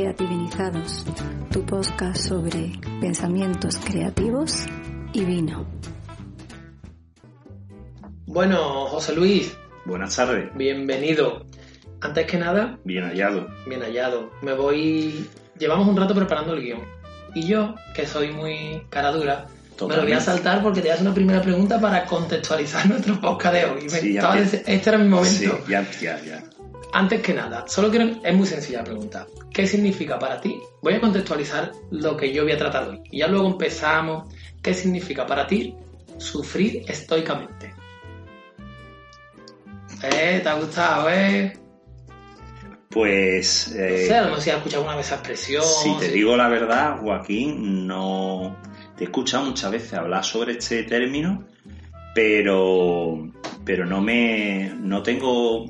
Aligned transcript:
Creativinizados, 0.00 1.04
tu 1.52 1.62
podcast 1.66 2.16
sobre 2.26 2.72
pensamientos 3.02 3.76
creativos 3.76 4.64
y 5.12 5.26
vino. 5.26 5.66
Bueno, 8.24 8.86
José 8.86 9.14
Luis, 9.14 9.54
Buenas 9.84 10.16
tardes. 10.16 10.48
bienvenido. 10.56 11.44
Antes 12.00 12.26
que 12.26 12.38
nada, 12.38 12.78
Bien 12.82 13.04
hallado. 13.10 13.46
bien 13.66 13.82
hallado. 13.82 14.30
Me 14.40 14.54
voy. 14.54 15.28
Llevamos 15.58 15.86
un 15.86 15.98
rato 15.98 16.14
preparando 16.14 16.54
el 16.54 16.62
guion. 16.62 16.80
Y 17.34 17.46
yo, 17.46 17.74
que 17.94 18.06
soy 18.06 18.32
muy 18.32 18.82
cara 18.88 19.12
dura, 19.12 19.48
me 19.86 19.96
lo 19.96 20.02
voy 20.02 20.12
a 20.12 20.20
saltar 20.20 20.62
porque 20.62 20.80
te 20.80 20.84
voy 20.88 20.90
a 20.92 20.94
hacer 20.94 21.06
una 21.06 21.14
primera 21.14 21.42
pregunta 21.42 21.78
para 21.78 22.06
contextualizar 22.06 22.86
nuestro 22.88 23.20
podcast 23.20 23.54
de 23.54 23.64
hoy. 23.66 23.82
Me 23.82 23.90
Sí, 23.90 24.16
estaba 24.16 24.38
este 24.38 24.80
era 24.88 24.96
mi 24.96 25.10
momento. 25.10 25.28
Sí, 25.38 25.50
ya, 25.68 25.86
ya, 26.00 26.18
ya. 26.24 26.42
Antes 26.92 27.22
que 27.22 27.34
nada, 27.34 27.64
solo 27.68 27.90
quiero. 27.90 28.20
Es 28.22 28.34
muy 28.34 28.46
sencilla 28.46 28.78
la 28.78 28.84
pregunta. 28.84 29.26
¿Qué 29.52 29.66
significa 29.66 30.18
para 30.18 30.40
ti? 30.40 30.58
Voy 30.82 30.94
a 30.94 31.00
contextualizar 31.00 31.72
lo 31.90 32.16
que 32.16 32.32
yo 32.32 32.42
voy 32.42 32.52
a 32.52 32.58
tratar 32.58 32.88
hoy. 32.88 33.00
Y 33.10 33.18
ya 33.18 33.28
luego 33.28 33.46
empezamos. 33.48 34.32
¿Qué 34.62 34.74
significa 34.74 35.26
para 35.26 35.46
ti 35.46 35.74
sufrir 36.18 36.84
estoicamente? 36.86 37.74
Eh, 40.02 40.40
¿te 40.42 40.48
ha 40.48 40.54
gustado, 40.54 41.08
eh? 41.10 41.52
Pues, 42.90 43.72
No 43.74 43.84
eh, 43.84 44.06
sé, 44.06 44.16
a 44.16 44.22
lo 44.22 44.28
mejor 44.28 44.42
si 44.42 44.50
has 44.50 44.56
escuchado 44.56 44.82
alguna 44.82 44.96
vez 44.96 45.06
esa 45.06 45.14
expresión. 45.16 45.62
si 45.62 45.96
te 45.98 46.08
digo 46.10 46.36
la 46.36 46.48
verdad, 46.48 46.98
Joaquín, 47.00 47.86
no 47.86 48.56
te 48.96 49.04
he 49.04 49.06
escuchado 49.06 49.44
muchas 49.44 49.70
veces 49.70 49.94
hablar 49.94 50.24
sobre 50.24 50.52
este 50.52 50.82
término, 50.82 51.46
pero, 52.14 53.30
pero 53.64 53.86
no 53.86 54.00
me, 54.00 54.72
no 54.80 55.02
tengo, 55.04 55.66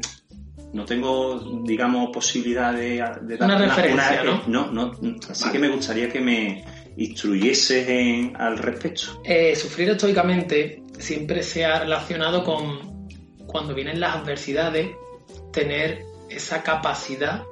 no 0.72 0.84
tengo, 0.84 1.62
digamos, 1.64 2.10
posibilidad 2.12 2.72
de, 2.72 3.04
de 3.22 3.44
Una 3.44 3.58
referencia, 3.58 4.22
¿no? 4.24 4.42
No, 4.46 4.70
no, 4.70 4.92
así 5.28 5.44
Vale. 5.44 5.52
que 5.52 5.58
me 5.58 5.68
gustaría 5.68 6.08
que 6.08 6.20
me 6.20 6.64
instruyeses 6.96 7.88
en- 7.88 8.36
al 8.36 8.58
respecto. 8.58 9.20
Eh, 9.24 9.54
sufrir 9.56 9.90
estoicamente 9.90 10.82
siempre 10.98 11.42
se 11.42 11.64
ha 11.64 11.80
relacionado 11.80 12.44
con 12.44 13.08
cuando 13.46 13.74
vienen 13.74 13.98
las 14.00 14.16
adversidades, 14.16 14.90
tener 15.52 16.04
esa 16.28 16.62
capacidad 16.62 17.42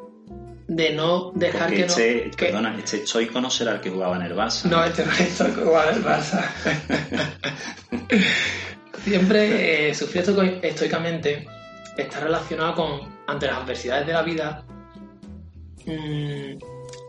de 0.68 0.92
no 0.92 1.32
dejar 1.34 1.68
Porque 1.68 1.74
que 1.76 1.80
no. 1.80 1.86
este, 1.88 2.30
que- 2.36 2.46
perdona, 2.46 2.76
este 2.78 2.98
estoico 2.98 3.40
no 3.40 3.50
será 3.50 3.72
el 3.72 3.80
que 3.80 3.90
jugaba 3.90 4.16
en 4.16 4.22
el 4.22 4.34
Barça. 4.36 4.64
No, 4.64 4.84
este 4.84 5.04
no 5.04 5.12
es 5.12 5.20
estoico 5.20 5.62
igual 5.62 5.88
el 5.96 6.04
Barça. 6.04 6.44
Siempre 9.04 9.88
eh, 9.90 9.94
sufrir 9.94 10.24
estoicamente 10.62 11.46
está 11.98 12.20
relacionado 12.20 12.74
con, 12.74 13.00
ante 13.26 13.46
las 13.46 13.58
adversidades 13.58 14.06
de 14.06 14.12
la 14.12 14.22
vida, 14.22 14.64
mm, 15.86 16.58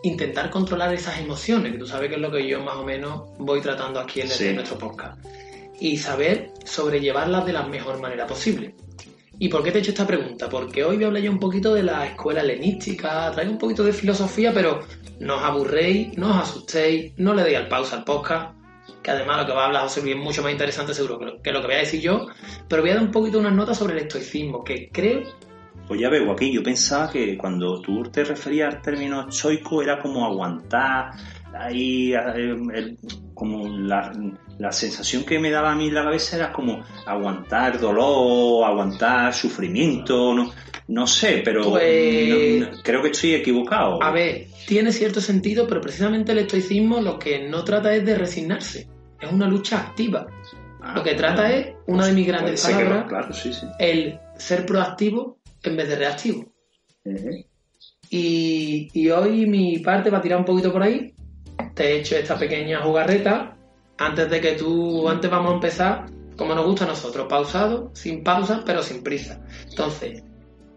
intentar 0.03 0.49
controlar 0.49 0.93
esas 0.93 1.19
emociones, 1.19 1.71
que 1.73 1.77
tú 1.77 1.85
sabes 1.87 2.09
que 2.09 2.15
es 2.15 2.21
lo 2.21 2.31
que 2.31 2.47
yo 2.47 2.61
más 2.63 2.75
o 2.75 2.83
menos 2.83 3.23
voy 3.37 3.61
tratando 3.61 3.99
aquí 3.99 4.21
en, 4.21 4.27
el- 4.27 4.33
Sí. 4.33 4.47
en 4.47 4.55
nuestro 4.55 4.77
podcast, 4.77 5.19
y 5.79 5.97
saber 5.97 6.51
sobrellevarlas 6.65 7.45
de 7.45 7.53
la 7.53 7.63
mejor 7.63 7.99
manera 8.01 8.25
posible. 8.27 8.75
¿Y 9.41 9.47
por 9.47 9.63
qué 9.63 9.71
te 9.71 9.77
he 9.77 9.81
hecho 9.81 9.91
esta 9.91 10.05
pregunta? 10.05 10.49
Porque 10.49 10.83
hoy 10.83 10.95
voy 10.97 11.05
a 11.05 11.07
hablar 11.07 11.23
yo 11.23 11.31
un 11.31 11.39
poquito 11.39 11.73
de 11.73 11.83
la 11.83 12.05
escuela 12.07 12.41
helenística, 12.41 13.31
traigo 13.31 13.53
un 13.53 13.57
poquito 13.57 13.83
de 13.85 13.93
filosofía, 13.93 14.53
pero 14.53 14.81
no 15.21 15.37
os 15.37 15.43
aburréis, 15.43 16.17
no 16.17 16.31
os 16.31 16.49
asustéis, 16.49 17.13
no 17.17 17.33
le 17.33 17.43
deis 17.43 17.57
al 17.57 17.69
pausa 17.69 17.95
al 17.97 18.03
podcast, 18.03 18.53
que 19.03 19.11
además 19.11 19.37
lo 19.41 19.45
que 19.45 19.51
va 19.53 19.63
a 19.63 19.65
hablar 19.67 19.83
José 19.83 20.01
Luis 20.01 20.15
es 20.15 20.21
mucho 20.21 20.41
más 20.43 20.51
interesante 20.51 20.93
seguro 20.93 21.19
que 21.43 21.51
lo- 21.51 21.61
que 21.61 21.67
voy 21.67 21.75
a 21.75 21.79
decir 21.79 22.01
yo, 22.01 22.27
pero 22.67 22.81
voy 22.81 22.91
a 22.91 22.95
dar 22.95 23.03
un 23.03 23.11
poquito 23.11 23.39
unas 23.39 23.53
notas 23.53 23.77
sobre 23.77 23.93
el 23.93 23.99
estoicismo, 23.99 24.63
que 24.63 24.89
creo 24.91 25.23
Pues 25.89 25.99
ya 25.99 26.07
ves, 26.09 26.21
Joaquín, 26.23 26.53
yo 26.53 26.61
pensaba 26.63 27.11
que 27.11 27.35
cuando 27.35 27.81
tú 27.81 28.03
te 28.03 28.23
referías 28.23 28.73
al 28.75 28.81
término 28.81 29.27
estoico 29.27 29.81
era 29.81 29.99
como 29.99 30.23
aguantar, 30.23 31.11
ahí, 31.53 32.13
eh, 32.13 32.55
el- 32.75 32.97
como 33.33 33.67
la, 33.67 34.11
la 34.59 34.71
sensación 34.71 35.23
que 35.23 35.39
me 35.39 35.49
daba 35.49 35.71
a 35.71 35.75
mí 35.75 35.87
en 35.87 35.95
la 35.95 36.03
cabeza 36.03 36.35
era 36.35 36.51
como 36.53 36.83
aguantar 37.07 37.79
dolor, 37.79 38.65
aguantar 38.65 39.33
sufrimiento, 39.33 40.35
no, 40.35 40.51
no 40.89 41.07
sé, 41.07 41.41
pero 41.43 41.71
Pues- 41.71 42.59
no- 42.61 42.67
no- 42.67 42.83
creo 42.83 43.01
que 43.01 43.09
estoy 43.09 43.33
equivocado. 43.33 44.01
A 44.03 44.11
ver, 44.11 44.45
tiene 44.67 44.91
cierto 44.91 45.19
sentido, 45.21 45.67
pero 45.67 45.81
precisamente 45.81 46.33
el 46.33 46.37
estoicismo 46.37 47.01
lo 47.01 47.17
que 47.17 47.49
no 47.49 47.63
trata 47.63 47.95
es 47.95 48.05
de 48.05 48.13
resignarse, 48.15 48.87
es 49.19 49.31
una 49.31 49.47
lucha 49.47 49.79
activa. 49.79 50.27
Ah, 50.81 50.93
Lo 50.95 51.03
que 51.03 51.13
trata 51.15 51.51
es, 51.51 51.73
una 51.87 52.05
de 52.05 52.13
mis 52.13 52.25
grandes 52.27 52.61
palabras, 52.63 53.05
claro, 53.09 53.33
sí, 53.33 53.51
sí. 53.51 53.65
el 53.79 54.17
ser 54.37 54.65
proactivo 54.65 55.38
en 55.63 55.77
vez 55.77 55.87
de 55.89 55.95
reactivo. 55.95 56.53
Y, 58.09 58.89
y 58.93 59.09
hoy 59.09 59.45
mi 59.45 59.79
parte 59.79 60.09
va 60.09 60.17
a 60.17 60.21
tirar 60.21 60.39
un 60.39 60.45
poquito 60.45 60.71
por 60.71 60.83
ahí. 60.83 61.13
Te 61.75 61.83
he 61.91 61.99
hecho 61.99 62.15
esta 62.15 62.37
pequeña 62.37 62.81
jugarreta. 62.81 63.55
Antes 63.97 64.29
de 64.29 64.39
que 64.41 64.53
tú, 64.53 65.07
antes 65.09 65.29
vamos 65.29 65.51
a 65.51 65.55
empezar, 65.55 66.05
como 66.37 66.55
nos 66.55 66.65
gusta 66.65 66.85
a 66.85 66.87
nosotros, 66.87 67.27
pausado, 67.27 67.91
sin 67.93 68.23
pausa, 68.23 68.63
pero 68.65 68.81
sin 68.81 69.03
prisa. 69.03 69.41
Entonces, 69.69 70.23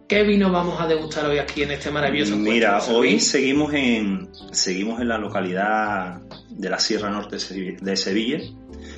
¿qué 0.08 0.24
vino 0.24 0.50
vamos 0.50 0.80
a 0.80 0.88
degustar 0.88 1.26
hoy 1.26 1.38
aquí 1.38 1.62
en 1.62 1.70
este 1.70 1.90
maravilloso 1.92 2.36
Mira, 2.36 2.78
encuentro, 2.78 2.96
hoy 2.98 3.20
seguimos 3.20 3.72
en, 3.74 4.28
seguimos 4.50 5.00
en 5.00 5.08
la 5.08 5.18
localidad 5.18 6.20
de 6.50 6.68
la 6.68 6.80
Sierra 6.80 7.10
Norte 7.10 7.36
de 7.36 7.40
Sevi- 7.42 7.78
de 7.80 7.96
Sevilla, 7.96 8.40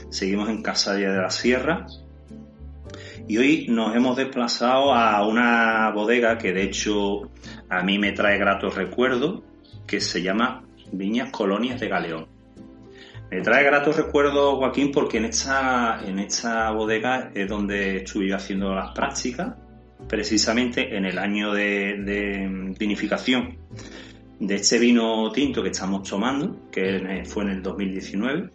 seguimos 0.08 0.48
en 0.48 0.62
Casadilla 0.62 1.12
de 1.12 1.20
la 1.20 1.30
Sierra 1.30 1.86
y 3.26 3.36
hoy 3.38 3.66
nos 3.68 3.94
hemos 3.94 4.16
desplazado 4.16 4.92
a 4.92 5.26
una 5.26 5.90
bodega 5.90 6.38
que 6.38 6.52
de 6.52 6.62
hecho 6.62 7.30
a 7.68 7.82
mí 7.82 7.98
me 7.98 8.12
trae 8.12 8.38
gratos 8.38 8.74
recuerdos, 8.74 9.42
que 9.86 10.00
se 10.00 10.22
llama 10.22 10.64
Viñas 10.92 11.30
Colonias 11.30 11.80
de 11.80 11.88
Galeón. 11.88 12.26
Me 13.30 13.40
trae 13.40 13.64
gratos 13.64 13.96
recuerdos, 13.96 14.56
Joaquín, 14.58 14.92
porque 14.92 15.18
en 15.18 15.24
esta, 15.26 16.00
en 16.04 16.26
bodega 16.76 17.30
es 17.34 17.48
donde 17.48 17.98
estuve 17.98 18.32
haciendo 18.32 18.74
las 18.74 18.92
prácticas, 18.92 19.54
precisamente 20.08 20.96
en 20.96 21.04
el 21.04 21.18
año 21.18 21.52
de, 21.52 22.02
de 22.02 22.74
vinificación 22.78 23.58
de 24.38 24.56
este 24.56 24.78
vino 24.78 25.30
tinto 25.32 25.62
que 25.62 25.70
estamos 25.70 26.08
tomando, 26.08 26.68
que 26.70 27.22
fue 27.26 27.44
en 27.44 27.50
el 27.50 27.62
2019, 27.62 28.50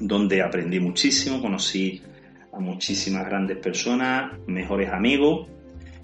donde 0.00 0.42
aprendí 0.42 0.80
muchísimo, 0.80 1.40
conocí 1.40 2.02
a 2.54 2.60
muchísimas 2.60 3.26
grandes 3.26 3.58
personas, 3.58 4.32
mejores 4.46 4.90
amigos, 4.90 5.48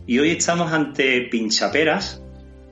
y 0.07 0.19
hoy 0.19 0.31
estamos 0.31 0.73
ante 0.73 1.23
Pinchaperas, 1.31 2.23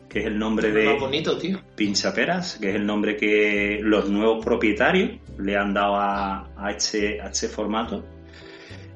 que 0.09 0.21
es 0.21 0.27
el 0.27 0.39
nombre 0.39 0.73
de... 0.73 0.87
Más 0.87 1.01
bonito, 1.01 1.39
tío. 1.39 1.61
Pinchaperas, 1.77 2.59
que 2.61 2.71
es 2.71 2.77
el 2.77 2.87
nombre 2.87 3.17
que 3.17 3.79
los 3.83 4.09
nuevos 4.09 4.45
propietarios 4.45 5.21
le 5.39 5.57
han 5.57 5.73
dado 5.75 5.97
a, 5.97 6.51
a 6.57 6.71
este, 6.71 7.21
a 7.21 7.29
este 7.29 7.49
formato. 7.49 8.05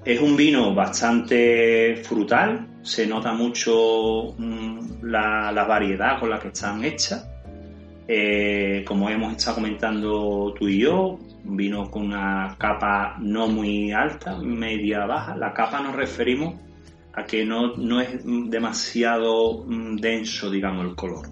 Es 0.04 0.20
un 0.20 0.36
vino 0.36 0.74
bastante 0.74 1.96
frutal, 2.02 2.66
se 2.82 3.06
nota 3.06 3.32
mucho 3.32 4.34
mm, 4.36 5.04
la, 5.04 5.52
la 5.52 5.64
variedad 5.64 6.18
con 6.18 6.30
la 6.30 6.40
que 6.40 6.48
están 6.48 6.84
hechas. 6.84 7.28
Eh, 8.08 8.84
como 8.84 9.08
hemos 9.08 9.36
estado 9.36 9.56
comentando 9.56 10.52
tú 10.58 10.68
y 10.68 10.80
yo, 10.80 11.20
vino 11.44 11.90
con 11.90 12.06
una 12.06 12.56
capa 12.58 13.16
no 13.20 13.48
muy 13.48 13.92
alta, 13.92 14.36
media 14.36 15.06
baja. 15.06 15.36
La 15.36 15.52
capa 15.52 15.80
nos 15.80 15.94
referimos 15.94 16.54
a 17.14 17.24
que 17.24 17.44
no, 17.44 17.76
no 17.76 18.00
es 18.00 18.20
demasiado 18.24 19.64
mm, 19.66 19.96
denso, 19.96 20.50
digamos, 20.50 20.86
el 20.86 20.94
color. 20.94 21.28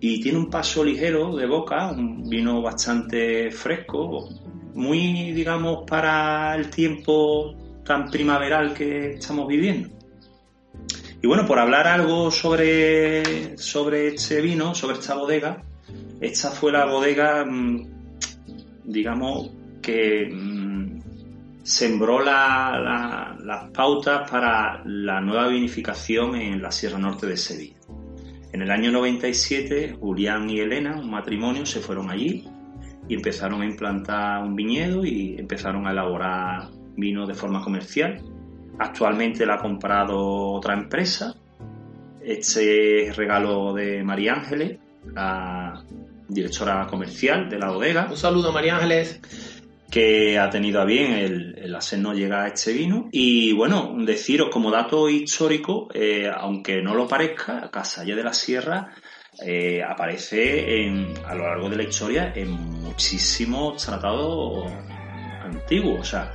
Y 0.00 0.20
tiene 0.20 0.38
un 0.38 0.48
paso 0.48 0.84
ligero 0.84 1.36
de 1.36 1.46
boca, 1.46 1.90
un 1.90 2.28
vino 2.28 2.62
bastante 2.62 3.50
fresco, 3.50 4.28
muy, 4.74 5.32
digamos, 5.32 5.84
para 5.86 6.54
el 6.56 6.70
tiempo 6.70 7.54
tan 7.84 8.10
primaveral 8.10 8.72
que 8.72 9.14
estamos 9.14 9.46
viviendo. 9.46 9.88
Y 11.22 11.26
bueno, 11.26 11.44
por 11.46 11.58
hablar 11.58 11.86
algo 11.86 12.30
sobre, 12.30 13.58
sobre 13.58 14.08
este 14.14 14.40
vino, 14.40 14.74
sobre 14.74 14.98
esta 14.98 15.14
bodega, 15.14 15.62
esta 16.20 16.50
fue 16.50 16.72
la 16.72 16.86
bodega, 16.86 17.44
mm, 17.44 17.99
digamos, 18.90 19.50
que 19.82 20.28
mm, 20.32 21.00
sembró 21.62 22.20
la- 22.24 22.78
la- 22.82 23.36
las 23.44 23.70
pautas 23.70 24.30
para 24.30 24.82
la 24.84 25.20
nueva 25.20 25.48
vinificación 25.48 26.34
en 26.36 26.60
la 26.62 26.70
Sierra 26.72 26.98
Norte 26.98 27.26
de 27.26 27.36
Sevilla. 27.36 27.76
En 28.52 28.62
el 28.62 28.70
año 28.70 28.90
97, 28.90 29.96
Julián 30.00 30.50
y 30.50 30.58
Elena, 30.58 30.96
un 30.98 31.10
matrimonio, 31.10 31.64
se 31.64 31.80
fueron 31.80 32.10
allí 32.10 32.44
y 33.08 33.14
empezaron 33.14 33.62
a 33.62 33.66
implantar 33.66 34.42
un 34.42 34.54
viñedo 34.56 35.04
y 35.04 35.36
empezaron 35.38 35.86
a 35.86 35.92
elaborar 35.92 36.68
vino 36.96 37.26
de 37.26 37.34
forma 37.34 37.62
comercial. 37.62 38.20
Actualmente 38.78 39.46
la 39.46 39.54
ha 39.54 39.58
comprado 39.58 40.18
otra 40.52 40.74
empresa. 40.74 41.34
Este 42.22 43.06
es 43.08 43.16
regalo 43.16 43.72
de 43.72 44.02
María 44.02 44.34
Ángeles, 44.34 44.78
directora 46.30 46.86
comercial 46.86 47.48
de 47.48 47.58
la 47.58 47.70
bodega 47.70 48.06
Un 48.10 48.16
saludo, 48.16 48.52
María 48.52 48.76
Ángeles. 48.76 49.20
que 49.90 50.38
ha 50.38 50.48
tenido 50.50 50.80
a 50.80 50.84
bien 50.84 51.12
el, 51.12 51.58
el 51.58 51.74
hacernos 51.74 52.16
llegar 52.16 52.44
a 52.44 52.48
este 52.48 52.72
vino. 52.72 53.08
Y 53.10 53.52
bueno, 53.52 53.94
deciros 53.98 54.48
como 54.50 54.70
dato 54.70 55.08
histórico, 55.08 55.88
eh, 55.92 56.30
aunque 56.32 56.80
no 56.80 56.94
lo 56.94 57.08
parezca, 57.08 57.68
Casalla 57.70 58.14
de 58.14 58.22
la 58.22 58.32
Sierra 58.32 58.94
eh, 59.44 59.82
aparece 59.82 60.84
en, 60.84 61.12
a 61.26 61.34
lo 61.34 61.44
largo 61.44 61.68
de 61.68 61.76
la 61.76 61.82
historia 61.84 62.32
en 62.34 62.50
muchísimos 62.50 63.84
tratados 63.84 64.70
antiguos. 65.42 66.00
O 66.00 66.04
sea, 66.04 66.34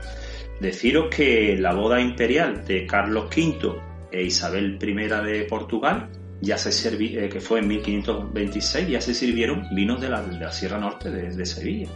deciros 0.60 1.08
que 1.16 1.56
la 1.58 1.74
boda 1.74 2.02
imperial 2.02 2.66
de 2.66 2.86
Carlos 2.86 3.26
V 3.36 3.74
e 4.12 4.24
Isabel 4.24 4.78
I 4.82 4.94
de 5.30 5.46
Portugal 5.50 6.10
ya 6.42 6.58
se 6.58 6.70
eh, 6.90 7.30
que 7.30 7.40
fue 7.40 7.60
en 7.60 7.68
1526, 7.68 8.90
ya 8.90 9.02
se 9.02 9.14
sirvieron 9.14 9.68
vinos 9.74 10.02
de 10.02 10.10
la, 10.10 10.22
de 10.22 10.40
la 10.40 10.52
Sierra 10.52 10.78
Norte 10.78 11.10
de, 11.10 11.36
de 11.36 11.46
Sevilla. 11.46 11.90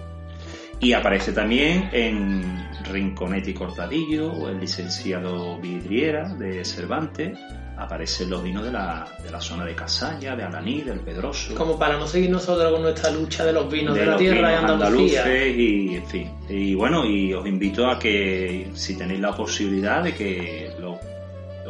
Y 0.81 0.93
aparece 0.93 1.33
también 1.33 1.89
en 1.91 2.41
Rinconete 2.89 3.51
y 3.51 3.53
Cortadillo, 3.53 4.31
o 4.31 4.49
el 4.49 4.61
licenciado 4.61 5.59
Vidriera 5.59 6.33
de 6.35 6.63
Cervantes, 6.63 7.37
aparecen 7.77 8.29
los 8.29 8.43
vinos 8.43 8.63
de 8.63 8.71
la, 8.71 9.05
de 9.23 9.31
la 9.31 9.41
zona 9.41 9.65
de 9.65 9.75
Casaña, 9.75 10.35
de 10.35 10.43
Alaní, 10.43 10.81
del 10.81 10.99
Pedroso. 10.99 11.53
Como 11.55 11.77
para 11.77 11.97
no 11.97 12.07
seguir 12.07 12.29
nosotros 12.29 12.71
con 12.71 12.81
nuestra 12.81 13.09
lucha 13.11 13.45
de 13.45 13.53
los 13.53 13.69
vinos 13.71 13.93
de, 13.93 14.01
de 14.01 14.05
la 14.05 14.11
los 14.13 14.21
tierra 14.21 14.37
y 14.37 14.55
vinos 14.55 14.71
Andalucía. 14.71 15.23
andaluces 15.23 15.57
y 15.57 15.95
en 15.95 16.05
fin. 16.07 16.31
Y 16.49 16.75
bueno, 16.75 17.05
y 17.05 17.33
os 17.33 17.45
invito 17.45 17.89
a 17.89 17.97
que 17.99 18.69
si 18.73 18.97
tenéis 18.97 19.19
la 19.19 19.35
posibilidad 19.35 20.03
de 20.03 20.13
que 20.13 20.71
lo, 20.79 20.91
lo 20.91 21.08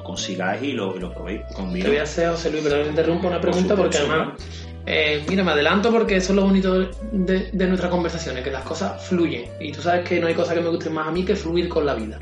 consigáis 0.10 0.64
y 0.64 0.72
lo, 0.72 0.96
y 0.96 1.00
lo 1.00 1.14
probéis 1.14 1.42
con 1.56 1.72
Te 1.72 1.88
voy 1.88 1.98
a 1.98 2.04
hacer, 2.04 2.30
José 2.30 2.50
Luis, 2.50 2.64
pero 2.64 2.82
te 2.82 2.90
interrumpo 2.90 3.28
una 3.28 3.40
pregunta 3.40 3.76
Por 3.76 3.86
porque 3.86 3.98
además, 4.00 4.40
eh, 4.86 5.24
mira, 5.30 5.44
me 5.44 5.52
adelanto 5.52 5.92
porque 5.92 6.16
eso 6.16 6.34
es 6.34 6.36
lo 6.36 6.44
bonito 6.44 6.80
de, 7.12 7.50
de 7.52 7.68
nuestras 7.68 7.92
conversaciones, 7.92 8.44
que 8.44 8.50
las 8.50 8.64
cosas 8.64 9.04
fluyen. 9.04 9.46
Y 9.60 9.72
tú 9.72 9.82
sabes 9.82 10.08
que 10.08 10.20
no 10.20 10.28
hay 10.28 10.34
cosa 10.34 10.56
que 10.56 10.62
me 10.62 10.70
guste 10.70 10.90
más 10.90 11.08
a 11.08 11.12
mí 11.12 11.24
que 11.24 11.36
fluir 11.36 11.70
con 11.70 11.86
la 11.86 11.94
vida. 11.94 12.18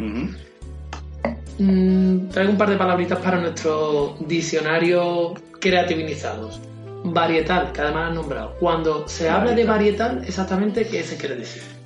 Mm, 1.59 2.27
traigo 2.29 2.51
un 2.51 2.57
par 2.57 2.69
de 2.69 2.77
palabritas 2.77 3.19
para 3.19 3.39
nuestro 3.39 4.17
diccionario 4.19 5.33
creativizados. 5.59 6.59
Varietal, 7.05 7.71
que 7.71 7.81
además 7.81 8.09
has 8.09 8.15
nombrado. 8.15 8.55
Cuando 8.59 9.07
se 9.07 9.29
habla 9.29 9.53
de 9.53 9.63
varietal, 9.63 10.23
exactamente, 10.27 10.85
¿qué 10.87 11.03
se 11.03 11.15
quiere 11.15 11.37
decir? 11.37 11.76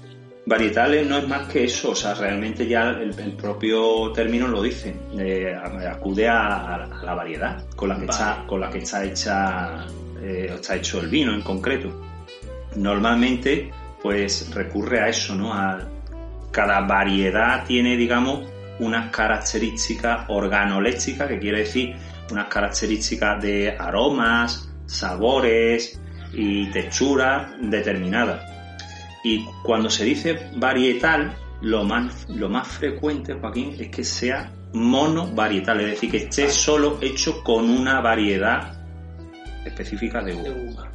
Varietales 0.44 1.08
no 1.08 1.20
es 1.20 1.28
más 1.28 1.48
que 1.48 1.66
eso, 1.66 1.92
o 1.92 1.96
sea, 1.96 2.16
realmente 2.16 2.68
ya 2.68 2.90
el, 2.90 3.18
el 3.18 3.34
propio 3.34 4.12
término 4.12 4.48
lo 4.48 4.62
dice, 4.62 4.96
eh, 5.18 5.56
acude 5.90 6.28
a, 6.28 6.76
a 6.76 7.04
la 7.04 7.14
variedad 7.14 7.64
con 7.76 7.90
la 7.90 7.96
que 7.96 8.08
Vale. 8.08 8.12
está, 8.12 8.44
con 8.48 8.60
la 8.60 8.70
que 8.70 8.80
está 8.80 9.04
hecha, 9.04 9.86
eh, 10.22 10.52
está 10.56 10.76
hecho 10.76 11.00
el 11.00 11.10
vino 11.10 11.34
en 11.34 11.42
concreto. 11.42 11.90
Normalmente, 12.76 13.70
pues 14.02 14.52
recurre 14.54 15.02
a 15.02 15.10
eso, 15.10 15.36
¿no? 15.36 15.54
A 15.54 15.80
cada 16.52 16.82
variedad 16.82 17.64
tiene, 17.66 17.96
digamos, 17.96 18.48
unas 18.80 19.12
características 19.12 20.26
organolécticas, 20.28 21.28
que 21.28 21.40
quiere 21.40 21.60
decir 21.60 21.96
unas 22.32 22.48
características 22.48 23.42
de 23.44 23.76
aromas, 23.78 24.70
sabores 24.86 26.02
y 26.34 26.66
texturas 26.72 27.52
determinadas. 27.62 28.51
Y 29.24 29.46
cuando 29.64 29.90
se 29.90 30.04
dice 30.06 30.50
varietal, 30.56 31.36
lo 31.62 31.84
más, 31.84 32.28
lo 32.30 32.50
más 32.50 32.68
frecuente, 32.68 33.34
Joaquín, 33.34 33.76
es 33.80 33.90
que 33.90 34.04
sea 34.04 34.52
monovarietal, 34.74 35.80
es 35.82 35.88
decir, 35.92 36.10
que 36.12 36.18
esté 36.18 36.50
solo 36.50 36.98
hecho 37.02 37.44
con 37.44 37.70
una 37.70 38.00
variedad 38.02 38.82
específica 39.66 40.22
de 40.24 40.34
De 40.36 40.50
uva. 40.50 40.90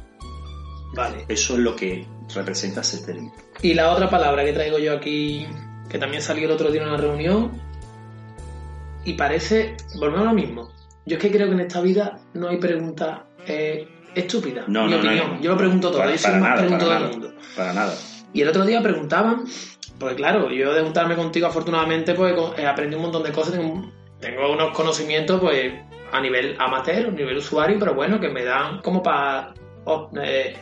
Vale. 0.95 1.25
Eso 1.27 1.53
es 1.53 1.59
lo 1.59 1.75
que 1.75 2.05
representa 2.33 2.81
ese 2.81 3.05
término. 3.05 3.31
Y 3.61 3.73
la 3.73 3.91
otra 3.91 4.09
palabra 4.09 4.43
que 4.43 4.53
traigo 4.53 4.77
yo 4.79 4.93
aquí, 4.93 5.45
que 5.89 5.97
también 5.99 6.21
salió 6.21 6.45
el 6.45 6.51
otro 6.51 6.71
día 6.71 6.81
en 6.81 6.87
una 6.89 6.97
reunión, 6.97 7.51
y 9.05 9.13
parece, 9.13 9.77
volvemos 9.99 10.21
a 10.27 10.31
lo 10.31 10.33
mismo. 10.33 10.69
Yo 11.05 11.15
es 11.15 11.21
que 11.21 11.31
creo 11.31 11.47
que 11.47 11.53
en 11.53 11.61
esta 11.61 11.79
vida 11.81 12.19
no 12.33 12.49
hay 12.49 12.57
pregunta 12.57 13.25
eh, 13.45 13.87
estúpida. 14.15 14.65
No, 14.67 14.83
mi 14.85 14.91
no, 14.91 14.97
no, 14.97 15.03
opinión. 15.03 15.35
no. 15.37 15.41
Yo 15.41 15.51
lo 15.51 15.57
pregunto 15.57 15.89
todo, 15.91 15.99
Para- 15.99 16.11
yo 16.11 16.17
soy 16.17 16.23
para 16.31 16.35
el 16.35 16.41
más 16.41 16.49
nada, 16.49 16.61
preguntador 16.61 16.93
para 16.93 17.07
del 17.09 17.19
nada. 17.19 17.29
mundo. 17.31 17.41
Para 17.55 17.73
nada. 17.73 17.93
Y 18.33 18.41
el 18.41 18.49
otro 18.49 18.65
día 18.65 18.81
preguntaban, 18.81 19.45
porque 19.99 20.15
claro, 20.15 20.51
yo 20.51 20.73
de 20.73 20.81
juntarme 20.81 21.15
contigo 21.15 21.47
afortunadamente 21.47 22.13
pues 22.13 22.35
eh, 22.57 22.65
aprendí 22.65 22.95
un 22.95 23.03
montón 23.03 23.23
de 23.23 23.31
cosas, 23.31 23.53
tengo, 23.53 23.91
tengo 24.19 24.51
unos 24.51 24.71
conocimientos 24.75 25.39
pues 25.39 25.73
a 26.11 26.21
nivel 26.21 26.55
amateur, 26.59 27.07
a 27.07 27.11
nivel 27.11 27.37
usuario, 27.37 27.77
pero 27.79 27.93
bueno, 27.93 28.19
que 28.19 28.29
me 28.29 28.43
dan 28.43 28.79
como 28.81 29.01
para 29.01 29.53
oh, 29.85 30.09
eh, 30.21 30.55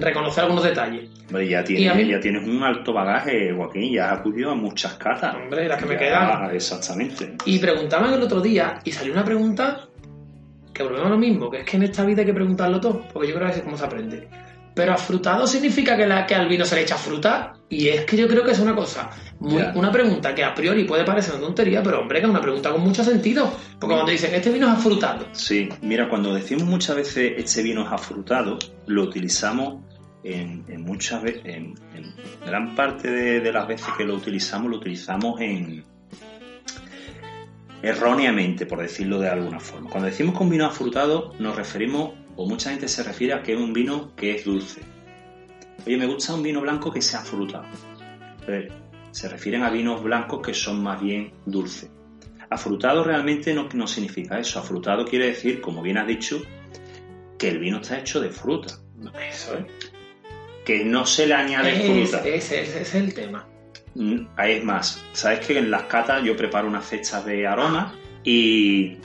reconocer 0.00 0.44
algunos 0.44 0.64
detalles. 0.64 1.10
Hombre, 1.28 1.48
ya 1.48 1.62
tienes, 1.64 1.94
mí- 1.94 2.08
ya 2.10 2.20
tienes 2.20 2.46
un 2.46 2.62
alto 2.62 2.92
bagaje, 2.92 3.52
Joaquín, 3.52 3.92
ya 3.92 4.12
has 4.12 4.20
acudido 4.20 4.50
a 4.50 4.54
muchas 4.54 4.94
catas. 4.94 5.34
Hombre, 5.34 5.68
las 5.68 5.78
que 5.82 5.86
me 5.86 5.96
quedan. 5.98 6.54
Exactamente. 6.54 7.34
Y 7.44 7.58
preguntaban 7.58 8.12
el 8.14 8.22
otro 8.22 8.40
día 8.40 8.78
y 8.84 8.92
salió 8.92 9.12
una 9.12 9.24
pregunta 9.24 9.88
que 10.72 10.82
volvemos 10.84 11.06
a 11.06 11.10
lo 11.10 11.18
mismo, 11.18 11.50
que 11.50 11.58
es 11.58 11.64
que 11.64 11.76
en 11.76 11.82
esta 11.82 12.04
vida 12.04 12.20
hay 12.20 12.26
que 12.26 12.34
preguntarlo 12.34 12.80
todo, 12.80 13.02
porque 13.12 13.28
yo 13.28 13.34
creo 13.34 13.46
que 13.46 13.50
así 13.52 13.58
es 13.60 13.64
como 13.64 13.76
se 13.76 13.84
aprende. 13.84 14.28
Pero 14.78 14.92
afrutado 14.92 15.44
significa 15.44 15.96
que, 15.96 16.06
la, 16.06 16.24
que 16.24 16.36
al 16.36 16.46
vino 16.46 16.64
se 16.64 16.76
le 16.76 16.82
echa 16.82 16.96
fruta. 16.96 17.52
Y 17.68 17.88
es 17.88 18.04
que 18.04 18.16
yo 18.16 18.28
creo 18.28 18.44
que 18.44 18.52
es 18.52 18.60
una 18.60 18.76
cosa, 18.76 19.10
muy, 19.40 19.60
una 19.74 19.90
pregunta 19.90 20.32
que 20.36 20.44
a 20.44 20.54
priori 20.54 20.84
puede 20.84 21.04
parecer 21.04 21.34
una 21.34 21.46
tontería, 21.46 21.82
pero 21.82 22.00
hombre, 22.00 22.20
que 22.20 22.26
es 22.26 22.30
una 22.30 22.40
pregunta 22.40 22.70
con 22.70 22.82
mucho 22.82 23.02
sentido. 23.02 23.52
Porque 23.80 23.96
cuando 23.96 24.12
dicen, 24.12 24.32
este 24.32 24.50
vino 24.50 24.68
es 24.68 24.74
afrutado, 24.74 25.26
Sí, 25.32 25.68
mira, 25.82 26.08
cuando 26.08 26.32
decimos 26.32 26.62
muchas 26.62 26.94
veces 26.94 27.32
este 27.36 27.64
vino 27.64 27.82
es 27.82 27.90
afrutado, 27.90 28.56
lo 28.86 29.02
utilizamos 29.02 29.82
en, 30.22 30.64
en 30.68 30.82
muchas 30.82 31.24
veces, 31.24 31.42
en, 31.46 31.74
en 31.96 32.14
gran 32.46 32.76
parte 32.76 33.10
de, 33.10 33.40
de 33.40 33.52
las 33.52 33.66
veces 33.66 33.88
que 33.98 34.04
lo 34.04 34.14
utilizamos, 34.14 34.70
lo 34.70 34.76
utilizamos 34.76 35.40
en 35.40 35.84
erróneamente, 37.82 38.64
por 38.64 38.80
decirlo 38.80 39.18
de 39.18 39.28
alguna 39.28 39.58
forma. 39.58 39.90
Cuando 39.90 40.06
decimos 40.08 40.36
que 40.36 40.44
un 40.44 40.50
vino 40.50 40.66
afrutado, 40.66 41.32
nos 41.40 41.56
referimos, 41.56 42.12
o 42.40 42.46
mucha 42.46 42.70
gente 42.70 42.86
se 42.86 43.02
refiere 43.02 43.34
a 43.34 43.42
que 43.42 43.52
es 43.52 43.58
un 43.58 43.72
vino 43.72 44.14
que 44.14 44.36
es 44.36 44.44
dulce. 44.44 44.80
Oye, 45.84 45.96
me 45.96 46.06
gusta 46.06 46.34
un 46.34 46.42
vino 46.44 46.60
blanco 46.60 46.92
que 46.92 47.02
sea 47.02 47.20
afrutado. 47.20 47.66
Pero 48.46 48.72
se 49.10 49.28
refieren 49.28 49.64
a 49.64 49.70
vinos 49.70 50.00
blancos 50.04 50.40
que 50.46 50.54
son 50.54 50.80
más 50.80 51.02
bien 51.02 51.32
dulces. 51.46 51.90
Afrutado 52.48 53.02
realmente 53.02 53.52
no, 53.52 53.68
no 53.74 53.88
significa 53.88 54.38
eso. 54.38 54.60
Afrutado 54.60 55.04
quiere 55.04 55.26
decir, 55.26 55.60
como 55.60 55.82
bien 55.82 55.98
has 55.98 56.06
dicho, 56.06 56.40
que 57.36 57.48
el 57.48 57.58
vino 57.58 57.78
está 57.78 57.98
hecho 57.98 58.20
de 58.20 58.30
fruta. 58.30 58.78
eso 59.28 59.58
es. 59.58 59.64
Que 60.64 60.84
no 60.84 61.06
se 61.06 61.26
le 61.26 61.34
añade 61.34 61.72
fruta. 61.80 62.24
Ese, 62.24 62.62
es 62.62 62.94
el 62.94 63.12
tema. 63.14 63.48
Mm, 63.96 64.26
Es 64.46 64.62
más, 64.62 65.04
sabes 65.12 65.44
que 65.44 65.58
en 65.58 65.72
las 65.72 65.82
catas 65.84 66.22
yo 66.22 66.36
preparo 66.36 66.68
unas 66.68 66.88
cestas 66.88 67.24
de 67.26 67.48
aromas 67.48 67.94
y, 68.22 68.96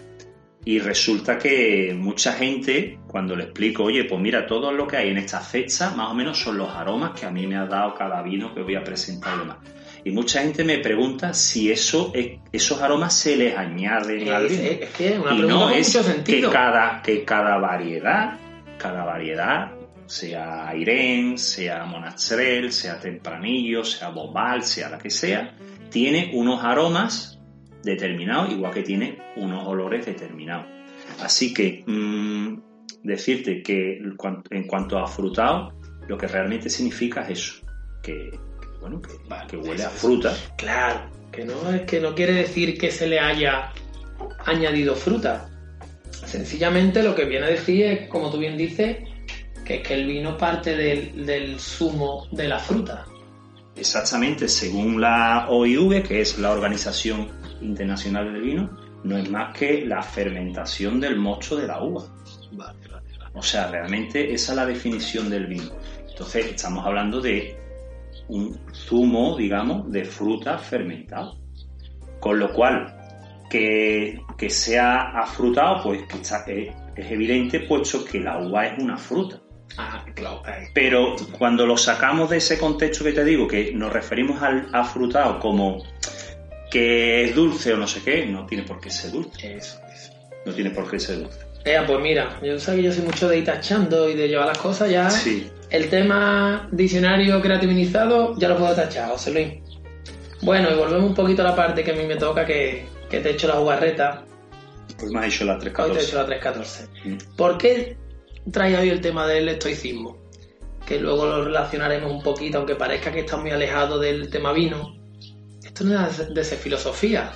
y 0.66 0.78
resulta 0.78 1.40
que 1.40 1.96
mucha 1.98 2.34
gente, 2.34 3.00
cuando 3.14 3.36
le 3.36 3.44
explico, 3.44 3.84
oye, 3.84 4.06
pues 4.06 4.20
mira, 4.20 4.48
todo 4.48 4.72
lo 4.72 4.88
que 4.88 4.98
hay 4.98 5.10
en 5.12 5.20
esta 5.20 5.40
cesta 5.40 5.92
más 5.96 6.10
o 6.10 6.16
menos 6.16 6.40
son 6.40 6.58
los 6.58 6.70
aromas 6.76 7.12
que 7.12 7.28
a 7.28 7.30
mí 7.30 7.46
me 7.46 7.56
ha 7.56 7.68
dado 7.68 7.94
cada 7.94 8.24
vino 8.24 8.56
que 8.56 8.64
voy 8.64 8.74
a 8.74 8.84
presentar 8.84 9.36
y 9.36 9.40
demás. 9.42 9.58
Y 10.04 10.10
mucha 10.10 10.42
gente 10.42 10.64
me 10.64 10.80
pregunta 10.80 11.32
si 11.36 11.72
eso 11.72 12.12
es- 12.16 12.40
esos 12.52 12.82
aromas 12.82 13.14
se 13.16 13.38
les 13.38 13.56
añaden 13.56 14.28
al 14.30 14.48
vino. 14.48 14.64
es 14.64 14.90
que 14.90 15.14
es 15.14 15.20
una 15.20 15.32
y 15.32 15.42
no 15.42 15.70
es 15.70 15.88
mucho 15.96 16.08
que 16.08 16.14
sentido. 16.16 16.50
cada, 16.52 17.04
que 17.04 17.24
cada 17.24 17.58
variedad, 17.60 18.40
cada 18.80 19.06
variedad, 19.06 19.72
sea 20.08 20.74
Irén, 20.76 21.38
sea 21.38 21.86
Monastrell, 21.86 22.72
sea 22.74 23.00
Tempranillo, 23.00 23.84
sea 23.86 24.10
Bobal, 24.10 24.64
sea 24.64 24.90
la 24.90 24.98
que 24.98 25.12
sea, 25.12 25.56
tiene 25.92 26.32
unos 26.34 26.64
aromas 26.64 27.40
determinados, 27.84 28.52
igual 28.52 28.74
que 28.74 28.82
tiene 28.82 29.20
unos 29.36 29.68
olores 29.68 30.04
determinados. 30.04 30.66
Así 31.22 31.54
que 31.54 31.84
mm, 31.86 32.73
decirte 33.04 33.62
que 33.62 34.00
en 34.50 34.68
cuanto 34.68 34.98
a 34.98 35.08
frutado, 35.08 35.74
lo 36.08 36.18
que 36.18 36.28
realmente 36.28 36.70
significa 36.70 37.22
es 37.22 37.40
eso, 37.40 37.54
que, 38.02 38.32
que, 38.32 38.68
bueno, 38.82 39.02
que, 39.02 39.14
Vale, 39.28 39.48
que 39.48 39.58
huele 39.58 39.76
eso 39.76 39.88
a 39.88 39.92
fruta. 39.92 40.38
Claro, 40.58 41.10
que 41.32 41.46
no 41.46 41.70
es 41.70 41.82
que 41.82 42.00
no 42.00 42.16
quiere 42.16 42.34
decir 42.34 42.78
que 42.78 42.92
se 42.92 43.08
le 43.08 43.20
haya 43.20 43.72
añadido 44.46 44.96
fruta. 44.96 45.50
Sencillamente 46.12 47.04
lo 47.04 47.16
que 47.16 47.26
viene 47.26 47.48
a 47.48 47.50
decir 47.50 47.86
es, 47.86 48.10
como 48.10 48.32
tú 48.32 48.38
bien 48.38 48.58
dices, 48.58 48.98
que 49.66 49.76
es 49.76 49.88
que 49.88 49.94
el 49.94 50.08
vino 50.08 50.38
parte 50.38 50.76
del, 50.76 51.26
del 51.26 51.60
zumo 51.60 52.28
de 52.32 52.48
la 52.48 52.60
fruta. 52.60 53.06
Exactamente, 53.76 54.48
según 54.48 55.02
la 55.02 55.48
OIV, 55.50 56.04
que 56.04 56.22
es 56.22 56.38
la 56.38 56.52
Organización 56.52 57.30
Internacional 57.62 58.32
del 58.32 58.42
Vino, 58.42 58.70
no 59.04 59.18
es 59.18 59.30
más 59.30 59.58
que 59.58 59.86
la 59.86 60.02
fermentación 60.02 61.00
del 61.00 61.18
mosto 61.18 61.58
de 61.58 61.68
la 61.68 61.84
uva. 61.84 62.06
O 63.34 63.42
sea, 63.42 63.68
realmente 63.68 64.34
esa 64.34 64.52
es 64.52 64.56
la 64.58 64.66
definición 64.66 65.30
del 65.30 65.48
vino. 65.48 65.72
Entonces, 66.10 66.46
estamos 66.48 66.86
hablando 66.86 67.20
de 67.20 67.58
un 68.28 68.60
zumo, 68.74 69.36
digamos, 69.38 69.92
de 69.92 70.06
fruta 70.06 70.58
fermentado. 70.58 71.38
Con 72.20 72.40
lo 72.40 72.54
cual, 72.54 72.96
que, 73.50 74.22
que 74.38 74.50
sea 74.50 75.18
afrutado, 75.20 75.84
pues 75.84 76.04
que 76.08 76.18
está- 76.18 76.46
es, 76.48 76.70
es 76.96 77.12
evidente, 77.12 77.62
puesto 77.62 78.06
que 78.06 78.20
la 78.20 78.38
uva 78.40 78.68
es 78.68 78.82
una 78.82 78.98
fruta. 78.98 79.40
Ah, 79.78 80.06
claro. 80.14 80.44
eh, 80.48 80.70
Pero 80.74 81.16
cuando 81.38 81.66
lo 81.66 81.76
sacamos 81.78 82.30
de 82.30 82.38
ese 82.38 82.60
contexto 82.60 83.04
que 83.04 83.12
te 83.14 83.26
digo, 83.26 83.48
que 83.48 83.74
nos 83.74 83.92
referimos 83.92 84.42
al 84.44 84.70
afrutado 84.72 85.40
como 85.40 85.84
que 86.70 87.26
es 87.26 87.36
dulce 87.36 87.74
o 87.74 87.78
no 87.78 87.88
sé 87.88 88.02
qué, 88.04 88.26
no 88.28 88.46
tiene 88.46 88.64
por 88.64 88.80
qué 88.80 88.90
ser 88.92 89.12
dulce. 89.12 89.56
Eso, 89.58 89.80
eso. 89.92 90.12
No 90.46 90.54
tiene 90.54 90.70
por 90.72 90.90
qué 90.90 91.00
ser 91.00 91.20
dulce. 91.20 91.40
Eh, 91.66 91.80
pues 91.88 92.00
mira, 92.02 92.40
yo 92.44 92.60
sé 92.60 92.76
que 92.76 92.84
yo 92.84 92.92
soy 92.92 93.04
mucho 93.06 93.30
de 93.30 93.38
ir 93.40 93.46
tachando 93.46 94.10
y 94.10 94.16
de 94.16 94.28
llevar 94.28 94.48
las 94.48 94.58
cosas 94.58 94.90
ya. 94.90 95.10
Sí. 95.10 95.50
El 95.70 95.90
tema 95.90 96.68
diccionario 96.72 97.42
creativizado 97.42 98.36
ya 98.38 98.50
lo 98.50 98.58
puedo 98.58 98.76
tachar, 98.76 99.10
José 99.10 99.32
Luis. 99.32 99.48
Bueno, 100.42 100.70
y 100.72 100.76
volvemos 100.76 101.06
un 101.10 101.16
poquito 101.16 101.42
a 101.42 101.46
la 101.46 101.56
parte 101.56 101.84
que 101.84 101.92
a 101.92 101.96
mí 101.96 102.06
me 102.06 102.18
toca, 102.18 102.46
que, 102.46 102.86
que 103.10 103.20
te 103.22 103.30
he 103.30 103.32
hecho 103.34 103.48
la 103.48 103.56
jugarreta. 103.56 104.26
Pues 105.00 105.12
me 105.12 105.20
has 105.20 105.28
hecho 105.34 105.46
la 105.46 105.54
Hoy 105.56 105.60
te 105.62 105.68
he 105.68 105.70
hecho 105.72 105.82
314. 105.94 106.16
la 106.18 106.26
314. 106.26 106.88
Mm. 107.06 107.36
¿Por 107.38 107.58
qué 107.58 107.98
traía 108.52 108.82
hoy 108.82 108.90
el 108.90 109.00
tema 109.02 109.26
del 109.26 109.48
estoicismo? 109.50 110.18
Que 110.86 111.00
luego 111.00 111.26
lo 111.26 111.46
relacionaremos 111.46 112.12
un 112.12 112.22
poquito, 112.22 112.58
aunque 112.58 112.76
parezca 112.76 113.12
que 113.12 113.22
está 113.22 113.38
muy 113.38 113.52
alejado 113.52 114.00
del 114.00 114.30
tema 114.30 114.52
vino. 114.52 114.98
Esto 115.64 115.86
no 115.86 116.06
es 116.06 116.34
de- 116.34 116.44
ser 116.44 116.58
filosofía. 116.60 117.32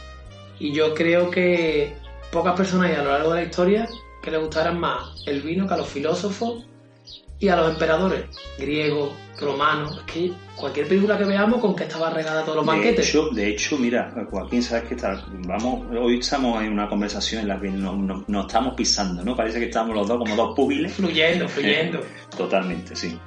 Y 0.59 0.73
yo 0.73 0.93
creo 0.93 1.31
que 1.31 1.93
pocas 2.31 2.55
personas 2.57 2.91
a 2.97 3.03
lo 3.03 3.11
largo 3.13 3.33
de 3.33 3.41
la 3.41 3.47
historia 3.47 3.87
que 4.27 4.31
les 4.31 4.41
gustaran 4.41 4.77
más 4.77 5.23
el 5.25 5.41
vino 5.41 5.65
que 5.65 5.73
a 5.73 5.77
los 5.77 5.87
filósofos 5.87 6.65
y 7.39 7.47
a 7.47 7.55
los 7.55 7.71
emperadores 7.71 8.25
griegos, 8.57 9.11
romanos. 9.39 9.97
Es 10.05 10.11
que 10.11 10.33
cualquier 10.55 10.85
película 10.87 11.17
que 11.17 11.23
veamos 11.23 11.61
con 11.61 11.73
que 11.75 11.83
estaba 11.85 12.09
regada 12.09 12.43
todos 12.43 12.57
los 12.57 12.65
De 12.65 12.71
banquetes. 12.73 13.07
hecho, 13.07 13.29
de 13.29 13.47
hecho, 13.47 13.77
mira, 13.77 14.11
Joaquín, 14.29 14.61
sabes 14.61 14.83
que 14.89 14.95
está, 14.95 15.23
vamos, 15.45 15.85
hoy 15.97 16.19
estamos 16.19 16.61
en 16.61 16.73
una 16.73 16.89
conversación 16.89 17.43
en 17.43 17.47
la 17.47 17.57
que 17.61 17.69
nos, 17.69 17.95
nos- 17.97 18.27
nos 18.27 18.47
estamos 18.47 18.73
pisando, 18.73 19.23
¿no? 19.23 19.33
Parece 19.35 19.59
que 19.59 19.65
estamos 19.67 19.95
los 19.95 20.07
dos 20.07 20.17
como 20.17 20.35
dos 20.35 20.53
púgiles. 20.55 20.91
Fluyendo, 20.93 21.47
fluyendo. 21.47 22.01
Totalmente, 22.37 22.95
sí. 22.97 23.17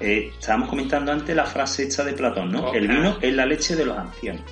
Eh, 0.00 0.32
estábamos 0.38 0.68
comentando 0.68 1.12
antes 1.12 1.34
la 1.34 1.46
frase 1.46 1.84
hecha 1.84 2.04
de 2.04 2.12
Platón, 2.12 2.52
¿no? 2.52 2.74
El 2.74 2.86
vino 2.88 3.16
es 3.22 3.32
la 3.32 3.46
leche 3.46 3.74
de 3.76 3.86
los 3.86 3.96
ancianos. 3.96 4.42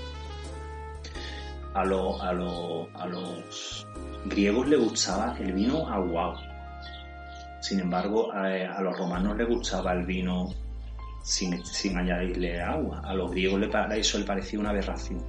A, 1.75 1.85
lo- 1.85 2.21
a, 2.23 2.33
lo- 2.33 2.89
a 2.95 3.07
los 3.07 3.87
griegos 4.29 4.69
les 4.69 4.79
gustaba 4.79 5.37
el 5.39 5.53
vino 5.53 5.89
aguado. 5.89 6.39
Sin 7.61 7.81
embargo, 7.81 8.33
a, 8.33 8.47
a 8.47 8.81
los 8.83 8.97
romanos 8.97 9.37
les 9.37 9.49
gustaba 9.49 9.93
el 9.93 10.05
vino 10.07 10.49
sin, 11.23 11.65
sin 11.65 11.99
añadirle 11.99 12.61
agua. 12.61 13.03
A 13.05 13.15
los 13.15 13.31
griegos 13.31 13.61
le, 13.61 13.69
eso 13.99 14.19
le 14.19 14.25
parecía 14.25 14.59
una 14.59 14.71
aberración. 14.71 15.23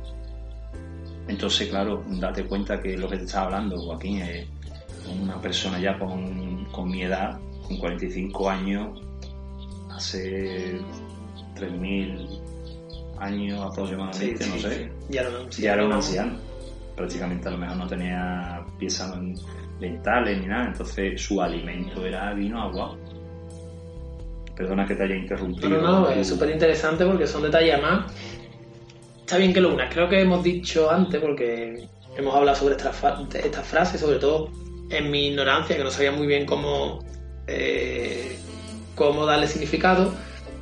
Entonces, 1.28 1.70
claro, 1.70 2.04
date 2.08 2.46
cuenta 2.46 2.82
que 2.82 2.98
lo 2.98 3.08
que 3.08 3.18
te 3.18 3.26
estaba 3.26 3.46
hablando, 3.46 3.78
Joaquín, 3.80 4.22
es 4.22 4.48
una 5.22 5.40
persona 5.42 5.80
ya 5.80 5.98
con, 6.00 6.66
con 6.72 6.90
mi 6.90 7.04
edad, 7.04 7.40
con 7.68 7.78
45 7.78 8.50
años, 8.50 9.00
hace 9.92 10.80
3.000 11.56 12.40
años 13.20 13.60
aproximadamente, 13.72 14.48
no 14.48 14.58
sé, 14.58 14.92
Ya 15.10 15.24
no, 15.24 15.52
sí, 15.52 15.64
ya 15.64 15.74
era 15.74 15.84
un 15.84 15.90
no. 15.90 15.96
anciano. 15.98 16.38
Prácticamente 16.96 17.48
a 17.48 17.52
lo 17.52 17.58
mejor 17.58 17.78
no 17.78 17.88
tenía 17.88 18.59
piezas 18.80 19.14
dentales 19.80 20.40
ni 20.40 20.48
nada, 20.48 20.68
entonces 20.68 21.22
su 21.22 21.42
alimento 21.42 22.06
era 22.06 22.34
vino 22.34 22.62
agua. 22.62 22.98
Perdona 24.56 24.86
que 24.86 24.96
te 24.96 25.04
haya 25.04 25.16
interrumpido. 25.16 25.70
No, 25.70 25.82
no, 25.82 26.10
es 26.10 26.28
súper 26.28 26.50
interesante 26.50 27.06
porque 27.06 27.28
son 27.28 27.44
detalles 27.44 27.82
más. 27.82 28.12
Está 29.20 29.38
bien 29.38 29.54
que 29.54 29.62
lo 29.62 29.74
unas. 29.74 29.94
Creo 29.94 30.10
que 30.10 30.20
hemos 30.22 30.44
dicho 30.44 30.92
antes, 30.92 31.22
porque 31.22 31.88
hemos 32.18 32.36
hablado 32.36 32.58
sobre 32.58 32.76
esta, 32.76 32.92
esta 33.42 33.62
frase, 33.62 33.98
sobre 33.98 34.20
todo 34.20 34.50
en 34.90 35.12
mi 35.12 35.28
ignorancia, 35.28 35.78
que 35.78 35.84
no 35.84 35.92
sabía 35.92 36.12
muy 36.12 36.28
bien 36.28 36.46
cómo, 36.46 37.00
eh, 37.48 38.38
cómo 38.96 39.26
darle 39.26 39.48
significado. 39.48 40.14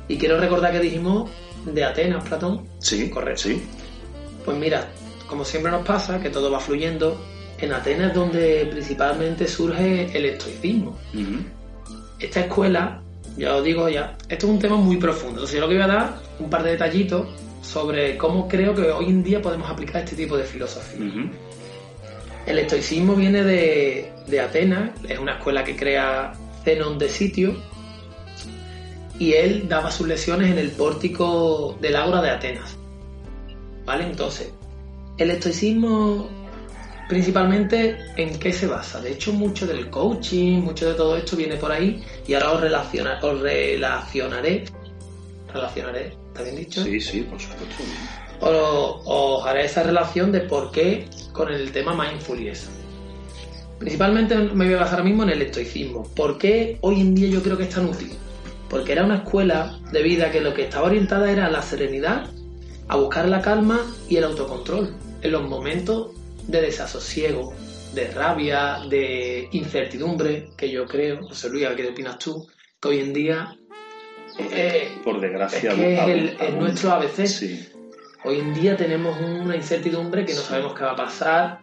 Y 0.06 0.16
quiero 0.16 0.38
recordar 0.38 0.72
que 0.72 0.80
dijimos 0.80 1.30
de 1.66 1.84
Atenas, 1.84 2.26
Platón. 2.28 2.66
Sí, 2.78 3.10
Correcto. 3.10 3.42
Sí, 3.42 3.62
Pues 4.44 4.56
mira, 4.56 4.88
como 5.26 5.44
siempre 5.44 5.72
nos 5.72 5.84
pasa, 5.84 6.20
que 6.20 6.30
todo 6.30 6.50
va 6.50 6.60
fluyendo, 6.60 7.20
en 7.58 7.72
Atenas 7.72 8.14
donde 8.14 8.66
principalmente 8.70 9.46
surge 9.46 10.16
el 10.16 10.24
estoicismo 10.26 10.96
esta 12.18 12.40
escuela, 12.40 13.00
ya 13.36 13.56
os 13.56 13.64
digo 13.64 13.88
ya, 13.88 14.16
esto 14.28 14.46
es 14.46 14.52
un 14.52 14.58
tema 14.58 14.76
muy 14.76 14.96
profundo. 14.96 15.36
Entonces 15.36 15.56
yo 15.56 15.60
lo 15.60 15.68
que 15.68 15.74
voy 15.74 15.84
a 15.84 15.86
dar 15.86 16.16
un 16.38 16.50
par 16.50 16.62
de 16.62 16.72
detallitos 16.72 17.28
sobre 17.62 18.16
cómo 18.16 18.48
creo 18.48 18.74
que 18.74 18.82
hoy 18.82 19.06
en 19.06 19.22
día 19.22 19.40
podemos 19.40 19.70
aplicar 19.70 20.02
este 20.02 20.16
tipo 20.16 20.36
de 20.36 20.44
filosofía. 20.44 21.06
El 22.46 22.58
estoicismo 22.58 23.14
viene 23.14 23.44
de, 23.44 24.12
de 24.26 24.40
Atenas, 24.40 24.90
es 25.06 25.18
una 25.18 25.34
escuela 25.34 25.62
que 25.64 25.76
crea 25.76 26.32
Zenón 26.64 26.98
de 26.98 27.08
Sitio 27.08 27.56
y 29.18 29.32
él 29.34 29.68
daba 29.68 29.90
sus 29.90 30.06
lecciones 30.06 30.50
en 30.50 30.58
el 30.58 30.70
pórtico 30.70 31.76
del 31.80 31.96
Ágora 31.96 32.22
de 32.22 32.30
Atenas. 32.30 32.76
¿Vale? 33.84 34.04
Entonces, 34.04 34.52
el 35.18 35.30
estoicismo 35.30 36.28
principalmente 37.08 37.96
en 38.16 38.38
qué 38.38 38.52
se 38.52 38.66
basa. 38.66 39.00
De 39.00 39.12
hecho, 39.12 39.32
mucho 39.32 39.66
del 39.66 39.90
coaching, 39.90 40.58
mucho 40.60 40.88
de 40.88 40.94
todo 40.94 41.16
esto 41.16 41.36
viene 41.36 41.56
por 41.56 41.72
ahí 41.72 42.02
y 42.26 42.34
ahora 42.34 42.52
os, 42.52 42.60
relaciona- 42.60 43.18
os 43.22 43.40
relacionaré. 43.40 44.64
Relacionaré, 45.52 46.12
¿está 46.28 46.42
bien 46.42 46.56
dicho? 46.56 46.84
Sí, 46.84 47.00
sí, 47.00 47.22
por 47.22 47.40
supuesto. 47.40 47.82
os, 48.40 49.02
os 49.06 49.46
haré 49.46 49.64
esa 49.64 49.82
relación 49.82 50.30
de 50.30 50.40
por 50.40 50.70
qué 50.70 51.08
con 51.32 51.52
el 51.52 51.72
tema 51.72 51.94
mindful 51.94 52.40
y 52.40 52.48
eso. 52.48 52.68
Principalmente 53.78 54.36
me 54.36 54.64
voy 54.66 54.74
a 54.74 54.78
basar 54.78 54.94
ahora 54.98 55.04
mismo 55.04 55.22
en 55.22 55.30
el 55.30 55.42
estoicismo. 55.42 56.02
¿Por 56.14 56.36
qué 56.36 56.78
hoy 56.82 57.00
en 57.00 57.14
día 57.14 57.28
yo 57.28 57.42
creo 57.42 57.56
que 57.56 57.62
es 57.64 57.70
tan 57.70 57.86
útil? 57.86 58.12
Porque 58.68 58.92
era 58.92 59.04
una 59.04 59.18
escuela 59.18 59.78
de 59.92 60.02
vida 60.02 60.30
que 60.30 60.40
lo 60.40 60.52
que 60.52 60.64
estaba 60.64 60.86
orientada 60.88 61.30
era 61.30 61.46
a 61.46 61.50
la 61.50 61.62
serenidad, 61.62 62.26
a 62.88 62.96
buscar 62.96 63.28
la 63.28 63.40
calma 63.40 63.80
y 64.08 64.16
el 64.16 64.24
autocontrol 64.24 64.94
en 65.22 65.32
los 65.32 65.42
momentos 65.48 66.08
de 66.48 66.60
desasosiego, 66.62 67.54
de 67.94 68.10
rabia, 68.10 68.80
de 68.88 69.48
incertidumbre, 69.52 70.48
que 70.56 70.70
yo 70.70 70.86
creo, 70.86 71.22
José 71.28 71.50
Luis, 71.50 71.66
a 71.66 71.68
ver 71.70 71.78
¿qué 71.78 71.88
opinas 71.88 72.18
tú? 72.18 72.46
Que 72.80 72.88
hoy 72.88 73.00
en 73.00 73.12
día 73.12 73.54
eh, 74.38 74.98
Por 75.04 75.20
desgracia, 75.20 75.58
es 75.70 75.74
que 75.74 75.94
es, 75.94 76.00
el- 76.08 76.36
es 76.40 76.54
nuestro 76.54 76.92
ABC. 76.92 77.26
Sí. 77.26 77.68
Hoy 78.24 78.40
en 78.40 78.54
día 78.54 78.76
tenemos 78.76 79.18
una 79.20 79.54
incertidumbre 79.56 80.24
que 80.24 80.34
no 80.34 80.40
Sí. 80.40 80.46
sabemos 80.48 80.74
qué 80.74 80.84
va 80.84 80.92
a 80.92 80.96
pasar. 80.96 81.60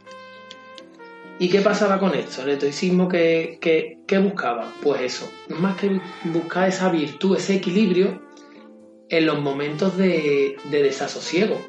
¿Y 1.37 1.49
qué 1.49 1.59
pasaba 1.61 1.99
con 1.99 2.13
esto? 2.15 2.43
El 2.43 2.49
estoicismo 2.51 3.09
que, 3.09 3.57
que, 3.59 3.97
que 4.07 4.17
buscaba? 4.19 4.73
Pues 4.81 5.01
eso, 5.01 5.29
más 5.49 5.75
que 5.77 5.99
buscar 6.25 6.69
esa 6.69 6.89
virtud, 6.89 7.35
ese 7.37 7.55
equilibrio 7.55 8.21
en 9.09 9.25
los 9.25 9.41
momentos 9.41 9.97
de, 9.97 10.55
de 10.63 10.83
desasosiego. 10.83 11.59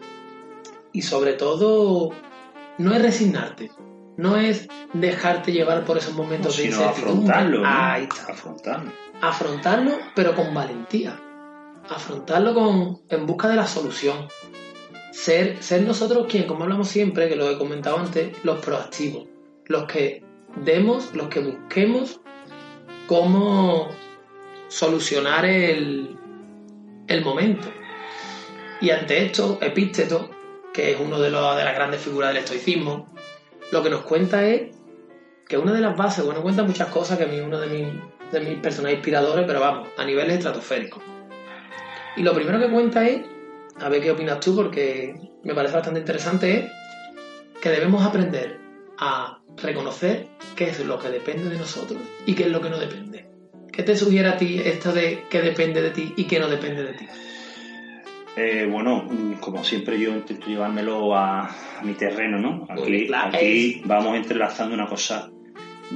Y 0.93 1.03
sobre 1.03 1.33
todo, 1.33 2.13
no 2.79 2.95
es 2.95 3.03
resignarte, 3.03 3.71
no 4.17 4.37
es 4.37 4.69
dejarte 4.93 5.53
llevar 5.53 5.85
por 5.85 5.99
esos 5.99 6.15
momentos 6.15 6.57
de 6.57 6.65
Sino 6.65 6.85
afrontarlo. 6.85 7.61
¿no? 7.61 7.67
Ahí 7.67 8.05
está 8.05 8.33
Afrontarlo. 8.33 8.93
afrontarlo, 9.21 9.93
pero 10.15 10.35
con 10.35 10.53
valentía. 10.55 11.21
Afrontarlo 11.89 12.55
con, 12.55 13.01
en 13.09 13.27
busca 13.27 13.49
de 13.49 13.57
la 13.57 13.67
solución. 13.67 14.29
Ser, 15.13 15.63
ser 15.63 15.83
nosotros 15.83 16.27
quien, 16.29 16.47
como 16.47 16.65
hablamos 16.65 16.89
siempre, 16.89 17.29
que 17.29 17.37
lo 17.37 17.51
he 17.51 17.59
comentado 17.59 17.99
antes, 17.99 18.33
los 18.45 18.59
proactivos. 18.65 19.27
Los 19.67 19.85
que 19.85 20.23
demos, 20.65 21.15
los 21.15 21.29
que 21.29 21.41
busquemos 21.41 22.21
cómo 23.07 23.89
solucionar 24.69 25.45
el, 25.45 26.17
el 27.07 27.25
momento. 27.25 27.69
Y 28.81 28.91
ante 28.91 29.25
esto, 29.25 29.59
Epícteto, 29.63 30.31
que 30.77 30.93
es 30.93 31.01
uno 31.01 31.19
de, 31.19 31.31
los, 31.31 31.57
de 31.57 31.65
las 31.65 31.75
grandes 31.75 32.03
figuras 32.03 32.29
del 32.29 32.43
estoicismo, 32.43 33.09
lo 33.73 33.83
que 33.83 33.89
nos 33.89 34.03
cuenta 34.03 34.47
es 34.47 34.77
que 35.49 35.57
una 35.57 35.73
de 35.73 35.81
las 35.81 35.97
bases, 35.97 36.23
bueno, 36.23 36.43
cuenta 36.43 36.65
muchas 36.65 36.89
cosas 36.89 37.17
que 37.17 37.25
a 37.25 37.27
mí 37.27 37.41
uno 37.41 37.59
de 37.59 37.67
mis, 37.67 37.87
de 38.31 38.41
mis 38.41 38.59
personajes 38.59 38.99
inspiradores, 38.99 39.47
pero 39.47 39.59
vamos, 39.59 39.89
a 39.97 40.05
niveles 40.05 40.37
estratosféricos. 40.37 41.03
Y 42.19 42.23
lo 42.23 42.35
primero 42.35 42.61
que 42.61 42.71
cuenta 42.71 43.09
es, 43.09 43.23
a 43.81 43.89
ver 43.89 44.03
qué 44.03 44.11
opinas 44.11 44.39
tú, 44.39 44.55
porque 44.55 45.15
me 45.45 45.55
parece 45.55 45.77
bastante 45.77 46.01
interesante, 46.01 46.59
es 46.59 47.61
que 47.63 47.71
debemos 47.71 48.05
aprender 48.05 48.61
a 48.99 49.41
reconocer 49.57 50.27
qué 50.57 50.69
es 50.69 50.85
lo 50.85 50.99
que 50.99 51.09
depende 51.09 51.49
de 51.49 51.57
nosotros 51.57 52.03
y 52.27 52.35
qué 52.35 52.45
es 52.45 52.51
lo 52.51 52.61
que 52.61 52.69
no 52.69 52.79
depende. 52.79 53.27
¿Qué 53.73 53.83
te 53.83 53.97
sugiere 53.97 54.29
a 54.29 54.37
ti 54.37 54.61
esto 54.63 54.93
de 54.93 55.25
qué 55.31 55.41
depende 55.41 55.81
de 55.81 55.91
ti 55.91 56.13
y 56.19 56.25
qué 56.25 56.39
no 56.39 56.49
depende 56.49 56.83
de 56.83 56.93
ti? 56.93 57.07
Eh, 58.37 58.69
bueno, 58.71 59.09
como 59.41 59.65
siempre 59.65 59.99
yo 59.99 60.11
intento 60.11 60.47
llevármelo 60.47 61.15
a, 61.17 61.47
a 61.47 61.83
mi 61.83 61.95
terreno, 61.95 62.39
¿no? 62.39 62.67
Aquí, 62.69 62.83
Uy, 62.83 63.09
la 63.09 63.29
aquí 63.29 63.83
vamos 63.87 64.15
entrelazando 64.17 64.75
una 64.75 64.87
cosa. 64.87 65.31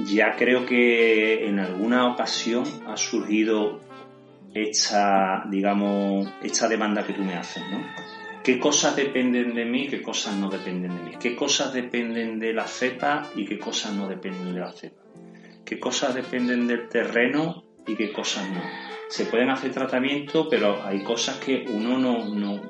Ya 0.05 0.35
creo 0.35 0.65
que 0.65 1.47
en 1.47 1.59
alguna 1.59 2.07
ocasión 2.07 2.63
ha 2.87 2.97
surgido 2.97 3.81
esta, 4.53 5.43
digamos, 5.49 6.33
esta 6.41 6.67
demanda 6.67 7.05
que 7.05 7.13
tú 7.13 7.23
me 7.23 7.35
haces, 7.35 7.63
¿no? 7.71 7.79
¿Qué 8.43 8.57
cosas 8.57 8.95
dependen 8.95 9.53
de 9.53 9.65
mí 9.65 9.83
y 9.83 9.87
qué 9.87 10.01
cosas 10.01 10.35
no 10.35 10.49
dependen 10.49 10.97
de 10.97 11.03
mí? 11.03 11.11
¿Qué 11.19 11.35
cosas 11.35 11.73
dependen 11.73 12.39
de 12.39 12.53
la 12.53 12.65
cepa 12.65 13.29
y 13.35 13.45
qué 13.45 13.59
cosas 13.59 13.93
no 13.93 14.07
dependen 14.07 14.55
de 14.55 14.59
la 14.59 14.71
cepa? 14.71 15.03
¿Qué 15.63 15.79
cosas 15.79 16.15
dependen 16.15 16.65
del 16.65 16.89
terreno 16.89 17.63
y 17.85 17.95
qué 17.95 18.11
cosas 18.11 18.49
no? 18.49 18.61
Se 19.11 19.25
pueden 19.25 19.49
hacer 19.49 19.73
tratamientos, 19.73 20.47
pero 20.49 20.81
hay 20.85 21.03
cosas 21.03 21.35
que 21.35 21.65
uno 21.67 21.97
no, 21.97 22.29
no, 22.33 22.61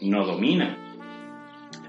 no 0.00 0.26
domina. 0.26 0.78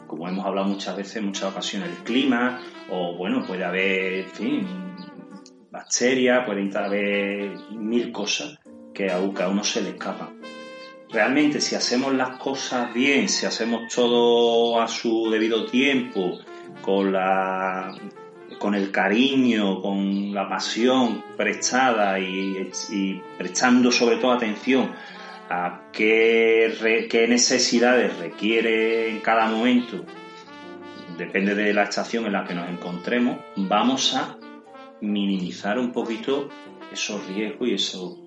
Como 0.06 0.28
hemos 0.28 0.46
hablado 0.46 0.68
muchas 0.68 0.98
veces, 0.98 1.16
en 1.16 1.28
muchas 1.28 1.46
ocasiones, 1.46 1.92
el 1.92 2.04
clima, 2.04 2.62
o 2.90 3.16
bueno, 3.16 3.46
puede 3.48 3.64
haber, 3.64 4.16
en 4.16 4.30
fin, 4.30 4.68
bacterias, 5.72 6.46
pueden 6.46 6.76
haber 6.76 7.58
mil 7.72 8.12
cosas 8.12 8.60
que 8.94 9.10
a 9.10 9.18
uno 9.18 9.64
se 9.64 9.82
le 9.82 9.92
escapan. 9.92 10.42
Realmente, 11.10 11.62
si 11.62 11.76
hacemos 11.76 12.14
las 12.14 12.38
cosas 12.38 12.94
bien, 12.94 13.30
si 13.30 13.46
hacemos 13.46 13.94
todo 13.96 14.82
a 14.82 14.90
su 14.90 15.30
debido 15.32 15.68
tiempo, 15.68 16.40
con 16.82 17.14
la 17.14 17.96
con 18.60 18.76
el 18.76 18.92
cariño, 18.92 19.82
con 19.82 20.34
la 20.34 20.48
pasión 20.50 21.24
prestada 21.38 22.20
y, 22.20 22.72
prestando 23.38 23.92
sobre 23.92 24.18
todo 24.18 24.32
atención 24.32 24.92
a 25.50 25.90
qué, 25.92 27.26
necesidades 27.30 28.18
requiere 28.18 29.10
en 29.10 29.20
cada 29.20 29.48
momento, 29.48 30.06
depende 31.18 31.56
de 31.56 31.74
la 31.74 31.84
estación 31.84 32.26
en 32.26 32.34
la 32.34 32.46
que 32.46 32.54
nos 32.54 32.70
encontremos, 32.70 33.38
vamos 33.56 34.16
a 34.16 34.38
minimizar 35.02 35.78
un 35.80 35.92
poquito 35.92 36.50
esos 36.92 37.26
riesgos 37.28 37.70
y 37.70 37.74
eso. 37.74 38.22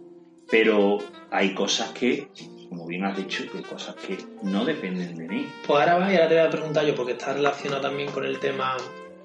Pero 0.50 0.98
hay 1.30 1.54
cosas 1.54 1.90
que, 1.90 2.28
como 2.70 2.86
bien 2.86 3.04
has 3.04 3.16
dicho, 3.16 3.44
hay 3.54 3.62
cosas 3.62 3.94
que 3.96 4.16
no 4.42 4.64
dependen 4.64 5.14
de 5.16 5.28
mí. 5.28 5.46
Pues 5.66 5.80
ahora 5.80 5.98
va 5.98 6.12
y 6.12 6.16
ahora 6.16 6.28
te 6.28 6.34
voy 6.36 6.46
a 6.46 6.50
preguntar 6.50 6.86
yo, 6.86 6.94
porque 6.94 7.12
está 7.12 7.34
relacionado 7.34 7.82
también 7.82 8.10
con 8.10 8.24
el 8.24 8.38
tema, 8.38 8.76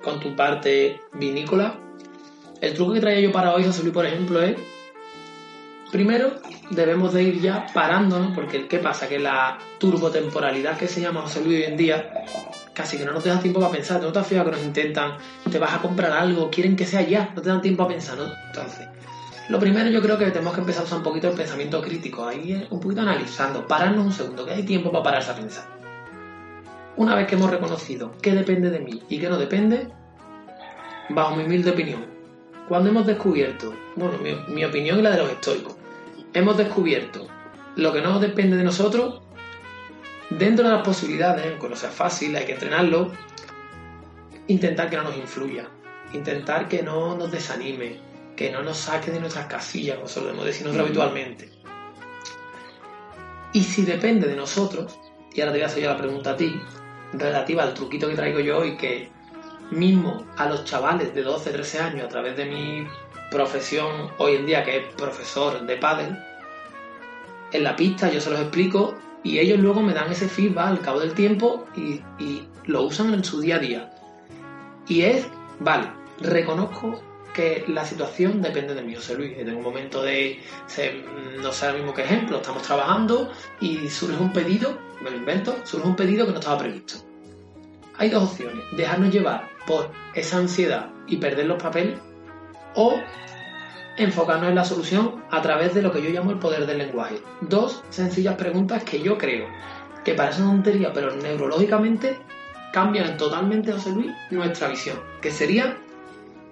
con 0.03 0.19
tu 0.19 0.35
parte 0.35 1.01
vinícola. 1.13 1.79
El 2.61 2.73
truco 2.73 2.93
que 2.93 2.99
traía 2.99 3.21
yo 3.21 3.31
para 3.31 3.53
hoy, 3.53 3.63
José 3.63 3.81
Luis, 3.81 3.93
por 3.93 4.05
ejemplo, 4.05 4.41
es 4.41 4.55
Primero, 5.93 6.31
debemos 6.71 7.13
de 7.13 7.21
ir 7.21 7.39
ya 7.39 7.67
parándonos, 7.71 8.33
porque 8.33 8.67
¿qué 8.67 8.79
pasa? 8.79 9.07
Que 9.07 9.19
la 9.19 9.59
turbotemporalidad 9.77 10.75
que 10.75 10.87
se 10.87 10.99
llama 10.99 11.21
José 11.21 11.43
Luis 11.43 11.59
hoy 11.59 11.63
en 11.65 11.77
día, 11.77 12.25
casi 12.73 12.97
que 12.97 13.05
no 13.05 13.11
nos 13.11 13.23
deja 13.23 13.39
tiempo 13.39 13.59
para 13.59 13.71
pensar. 13.71 14.01
¿No 14.01 14.11
te 14.11 14.17
has 14.17 14.25
fijado 14.25 14.49
que 14.49 14.55
nos 14.57 14.65
intentan, 14.65 15.17
te 15.51 15.59
vas 15.59 15.71
a 15.71 15.83
comprar 15.83 16.11
algo, 16.11 16.49
quieren 16.49 16.75
que 16.75 16.87
sea 16.87 17.03
ya, 17.03 17.31
no 17.35 17.43
te 17.43 17.49
dan 17.49 17.61
tiempo 17.61 17.83
a 17.83 17.87
pensar, 17.87 18.17
¿no? 18.17 18.25
Entonces, 18.47 18.87
lo 19.49 19.59
primero 19.59 19.87
yo 19.91 20.01
creo 20.01 20.17
que 20.17 20.31
tenemos 20.31 20.55
que 20.55 20.61
empezar 20.61 20.81
a 20.81 20.85
usar 20.85 20.97
un 20.97 21.03
poquito 21.03 21.27
el 21.27 21.35
pensamiento 21.35 21.79
crítico, 21.79 22.25
ahí 22.25 22.67
un 22.71 22.79
poquito 22.79 23.01
analizando, 23.01 23.67
pararnos 23.67 24.03
un 24.03 24.13
segundo, 24.13 24.47
que 24.47 24.53
hay 24.53 24.63
tiempo 24.63 24.91
para 24.91 25.03
pararse 25.03 25.29
a 25.29 25.35
pensar. 25.35 25.82
Una 26.95 27.15
vez 27.15 27.27
que 27.27 27.35
hemos 27.35 27.49
reconocido 27.49 28.11
qué 28.21 28.33
depende 28.33 28.69
de 28.69 28.79
mí 28.79 29.01
y 29.09 29.19
qué 29.19 29.29
no 29.29 29.37
depende, 29.37 29.87
bajo 31.09 31.35
mi 31.35 31.43
humilde 31.43 31.71
opinión, 31.71 32.05
cuando 32.67 32.89
hemos 32.89 33.05
descubierto, 33.05 33.73
bueno, 33.95 34.17
mi, 34.19 34.35
mi 34.53 34.63
opinión 34.63 34.99
y 34.99 35.01
la 35.01 35.11
de 35.11 35.17
los 35.17 35.31
estoicos, 35.31 35.75
hemos 36.33 36.57
descubierto 36.57 37.27
lo 37.75 37.91
que 37.91 38.01
no 38.01 38.19
depende 38.19 38.57
de 38.57 38.63
nosotros, 38.63 39.21
dentro 40.29 40.67
de 40.67 40.75
las 40.75 40.83
posibilidades, 40.83 41.45
aunque 41.47 41.69
no 41.69 41.75
sea 41.75 41.89
fácil, 41.89 42.35
hay 42.35 42.45
que 42.45 42.53
entrenarlo, 42.53 43.11
intentar 44.47 44.89
que 44.89 44.97
no 44.97 45.03
nos 45.03 45.17
influya, 45.17 45.69
intentar 46.13 46.67
que 46.67 46.83
no 46.83 47.17
nos 47.17 47.31
desanime, 47.31 47.99
que 48.35 48.51
no 48.51 48.61
nos 48.61 48.77
saque 48.77 49.11
de 49.11 49.19
nuestras 49.19 49.47
casillas, 49.47 49.97
como 49.97 50.07
solemos 50.07 50.45
decir 50.45 50.65
nosotros 50.65 50.87
habitualmente. 50.87 51.49
Y 53.53 53.63
si 53.63 53.83
depende 53.83 54.27
de 54.27 54.35
nosotros, 54.35 54.99
y 55.33 55.41
ahora 55.41 55.53
te 55.53 55.59
voy 55.59 55.63
a 55.63 55.67
hacer 55.67 55.83
yo 55.83 55.89
la 55.89 55.97
pregunta 55.97 56.31
a 56.31 56.35
ti, 56.37 56.59
relativa 57.13 57.63
al 57.63 57.73
truquito 57.73 58.07
que 58.07 58.15
traigo 58.15 58.39
yo 58.39 58.59
hoy, 58.59 58.77
que 58.77 59.09
mismo 59.71 60.25
a 60.37 60.47
los 60.47 60.65
chavales 60.65 61.13
de 61.15 61.23
12, 61.23 61.51
13 61.51 61.79
años, 61.79 62.05
a 62.05 62.09
través 62.09 62.35
de 62.37 62.45
mi 62.45 62.87
profesión 63.31 64.11
hoy 64.17 64.35
en 64.35 64.45
día, 64.45 64.63
que 64.63 64.77
es 64.77 64.83
profesor 64.95 65.65
de 65.65 65.77
pádel, 65.77 66.17
en 67.51 67.63
la 67.63 67.75
pista 67.75 68.11
yo 68.11 68.19
se 68.19 68.31
los 68.31 68.39
explico 68.39 68.95
y 69.23 69.39
ellos 69.39 69.59
luego 69.59 69.81
me 69.81 69.93
dan 69.93 70.11
ese 70.11 70.27
feedback 70.27 70.67
al 70.67 70.81
cabo 70.81 70.99
del 70.99 71.13
tiempo 71.13 71.65
y, 71.75 72.01
lo 72.65 72.83
usan 72.83 73.13
en 73.13 73.25
su 73.25 73.41
día 73.41 73.57
a 73.57 73.59
día. 73.59 73.91
Y 74.87 75.01
es, 75.01 75.27
vale, 75.59 75.89
reconozco 76.21 77.01
que 77.33 77.65
la 77.67 77.83
situación 77.85 78.41
depende 78.41 78.73
de 78.75 78.83
mí, 78.83 78.95
José 78.95 79.15
Luis. 79.15 79.37
En 79.37 79.53
un 79.55 79.63
momento 79.63 80.01
de, 80.03 80.39
no 81.41 81.51
sé 81.51 81.67
el 81.67 81.77
mismo 81.77 81.93
que 81.93 82.03
ejemplo, 82.03 82.37
estamos 82.37 82.61
trabajando 82.61 83.31
y 83.59 83.89
surge 83.89 84.21
un 84.21 84.31
pedido, 84.31 84.77
me 85.01 85.11
lo 85.11 85.17
invento, 85.17 85.55
surge 85.63 85.87
un 85.87 85.95
pedido 85.95 86.25
que 86.25 86.31
no 86.31 86.39
estaba 86.39 86.59
previsto. 86.59 86.95
Hay 87.97 88.09
dos 88.09 88.31
opciones, 88.31 88.63
dejarnos 88.75 89.11
llevar 89.11 89.49
por 89.67 89.91
esa 90.13 90.37
ansiedad 90.37 90.89
y 91.07 91.17
perder 91.17 91.47
los 91.47 91.61
papeles 91.61 91.99
o 92.75 92.99
enfocarnos 93.97 94.49
en 94.49 94.55
la 94.55 94.65
solución 94.65 95.23
a 95.29 95.41
través 95.41 95.73
de 95.73 95.81
lo 95.81 95.91
que 95.91 96.01
yo 96.01 96.09
llamo 96.09 96.31
el 96.31 96.39
poder 96.39 96.65
del 96.65 96.79
lenguaje. 96.79 97.21
Dos 97.41 97.83
sencillas 97.89 98.35
preguntas 98.35 98.83
que 98.83 99.01
yo 99.01 99.17
creo 99.17 99.47
que 100.03 100.13
parecen 100.13 100.45
tontería, 100.45 100.91
pero 100.91 101.15
neurológicamente 101.15 102.17
cambian 102.73 103.17
totalmente, 103.17 103.71
José 103.71 103.91
Luis, 103.91 104.11
nuestra 104.31 104.67
visión. 104.67 104.99
Que 105.21 105.31
sería 105.31 105.77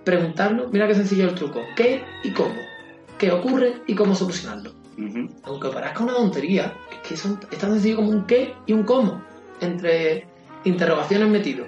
preguntarnos, 0.04 0.72
mira 0.72 0.88
qué 0.88 0.96
sencillo 0.96 1.30
el 1.30 1.36
truco, 1.36 1.62
¿qué 1.76 2.04
y 2.24 2.32
cómo? 2.32 2.56
¿Qué 3.18 3.32
ocurre 3.32 3.82
y 3.88 3.96
cómo 3.96 4.16
solucionarlo? 4.16 4.74
Aunque 5.44 5.70
parezca 5.70 6.04
una 6.04 6.14
tontería, 6.14 6.74
es 6.92 7.08
que 7.08 7.14
es 7.16 7.58
tan 7.58 7.72
sencillo 7.72 7.98
como 7.98 8.10
un 8.10 8.26
qué 8.26 8.54
y 8.66 8.74
un 8.74 8.84
cómo, 8.84 9.24
entre 9.62 10.28
interrogaciones 10.64 11.30
metidos. 11.30 11.68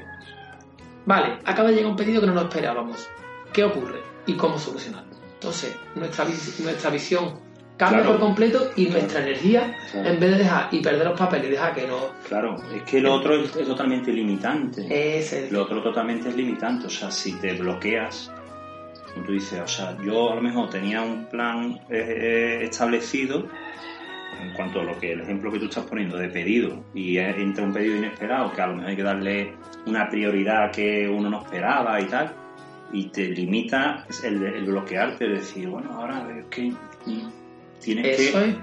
Vale, 1.05 1.39
acaba 1.45 1.69
de 1.69 1.75
llegar 1.75 1.91
un 1.91 1.97
pedido 1.97 2.21
que 2.21 2.27
no 2.27 2.33
lo 2.33 2.41
esperábamos. 2.41 3.07
¿Qué 3.51 3.63
ocurre 3.63 4.01
y 4.25 4.33
cómo 4.33 4.57
solucionarlo? 4.57 5.13
Entonces, 5.33 5.75
nuestra, 5.95 6.25
nuestra 6.63 6.89
visión 6.89 7.39
cambia 7.85 8.05
por 8.05 8.19
completo 8.19 8.71
y 8.75 8.87
nuestra 8.87 9.21
energía, 9.21 9.75
en 9.93 10.19
vez 10.19 10.31
de 10.31 10.37
dejar 10.37 10.67
y 10.71 10.79
perder 10.81 11.07
los 11.07 11.19
papeles 11.19 11.47
y 11.47 11.51
dejar 11.51 11.73
que 11.73 11.87
no. 11.87 11.97
Claro, 12.27 12.57
es 12.73 12.83
que 12.83 13.01
lo 13.01 13.13
otro 13.13 13.35
es, 13.35 13.51
totalmente 13.51 14.11
limitante. 14.11 15.17
Es 15.17 15.33
el... 15.33 15.51
Lo 15.51 15.63
otro 15.63 15.81
totalmente 15.81 16.29
es 16.29 16.35
limitante. 16.35 16.87
O 16.87 16.89
sea, 16.89 17.11
si 17.11 17.33
te 17.33 17.53
bloqueas, 17.53 18.31
tú 19.25 19.31
dices, 19.31 19.61
o 19.61 19.67
sea, 19.67 19.97
yo 20.03 20.31
a 20.31 20.35
lo 20.35 20.41
mejor 20.41 20.69
tenía 20.69 21.01
un 21.01 21.25
plan 21.25 21.79
eh, 21.89 22.59
eh, 22.59 22.59
establecido 22.63 23.47
en 24.41 24.53
cuanto 24.53 24.81
a 24.81 24.83
lo 24.83 24.97
que 24.99 25.13
el 25.13 25.21
ejemplo 25.21 25.51
que 25.51 25.59
tú 25.59 25.65
estás 25.65 25.85
poniendo 25.85 26.17
de 26.17 26.27
pedido 26.27 26.83
y 26.93 27.17
entra 27.17 27.63
un 27.63 27.71
pedido 27.71 27.95
inesperado 27.95 28.51
que 28.51 28.61
a 28.61 28.67
lo 28.67 28.75
mejor 28.75 28.89
hay 28.89 28.95
que 28.95 29.03
darle 29.03 29.53
una 29.85 30.09
prioridad 30.09 30.71
que 30.71 31.07
uno 31.07 31.29
no 31.29 31.43
esperaba 31.43 32.01
y 32.01 32.05
tal 32.05 32.33
y 32.93 33.05
te 33.05 33.27
limita 33.29 34.05
el, 34.23 34.65
bloquearte, 34.65 35.27
decir, 35.27 35.67
bueno, 35.67 35.91
ahora 35.93 36.27
es 36.37 36.45
que 36.45 36.71
tienes 37.83 38.17
que 38.17 38.57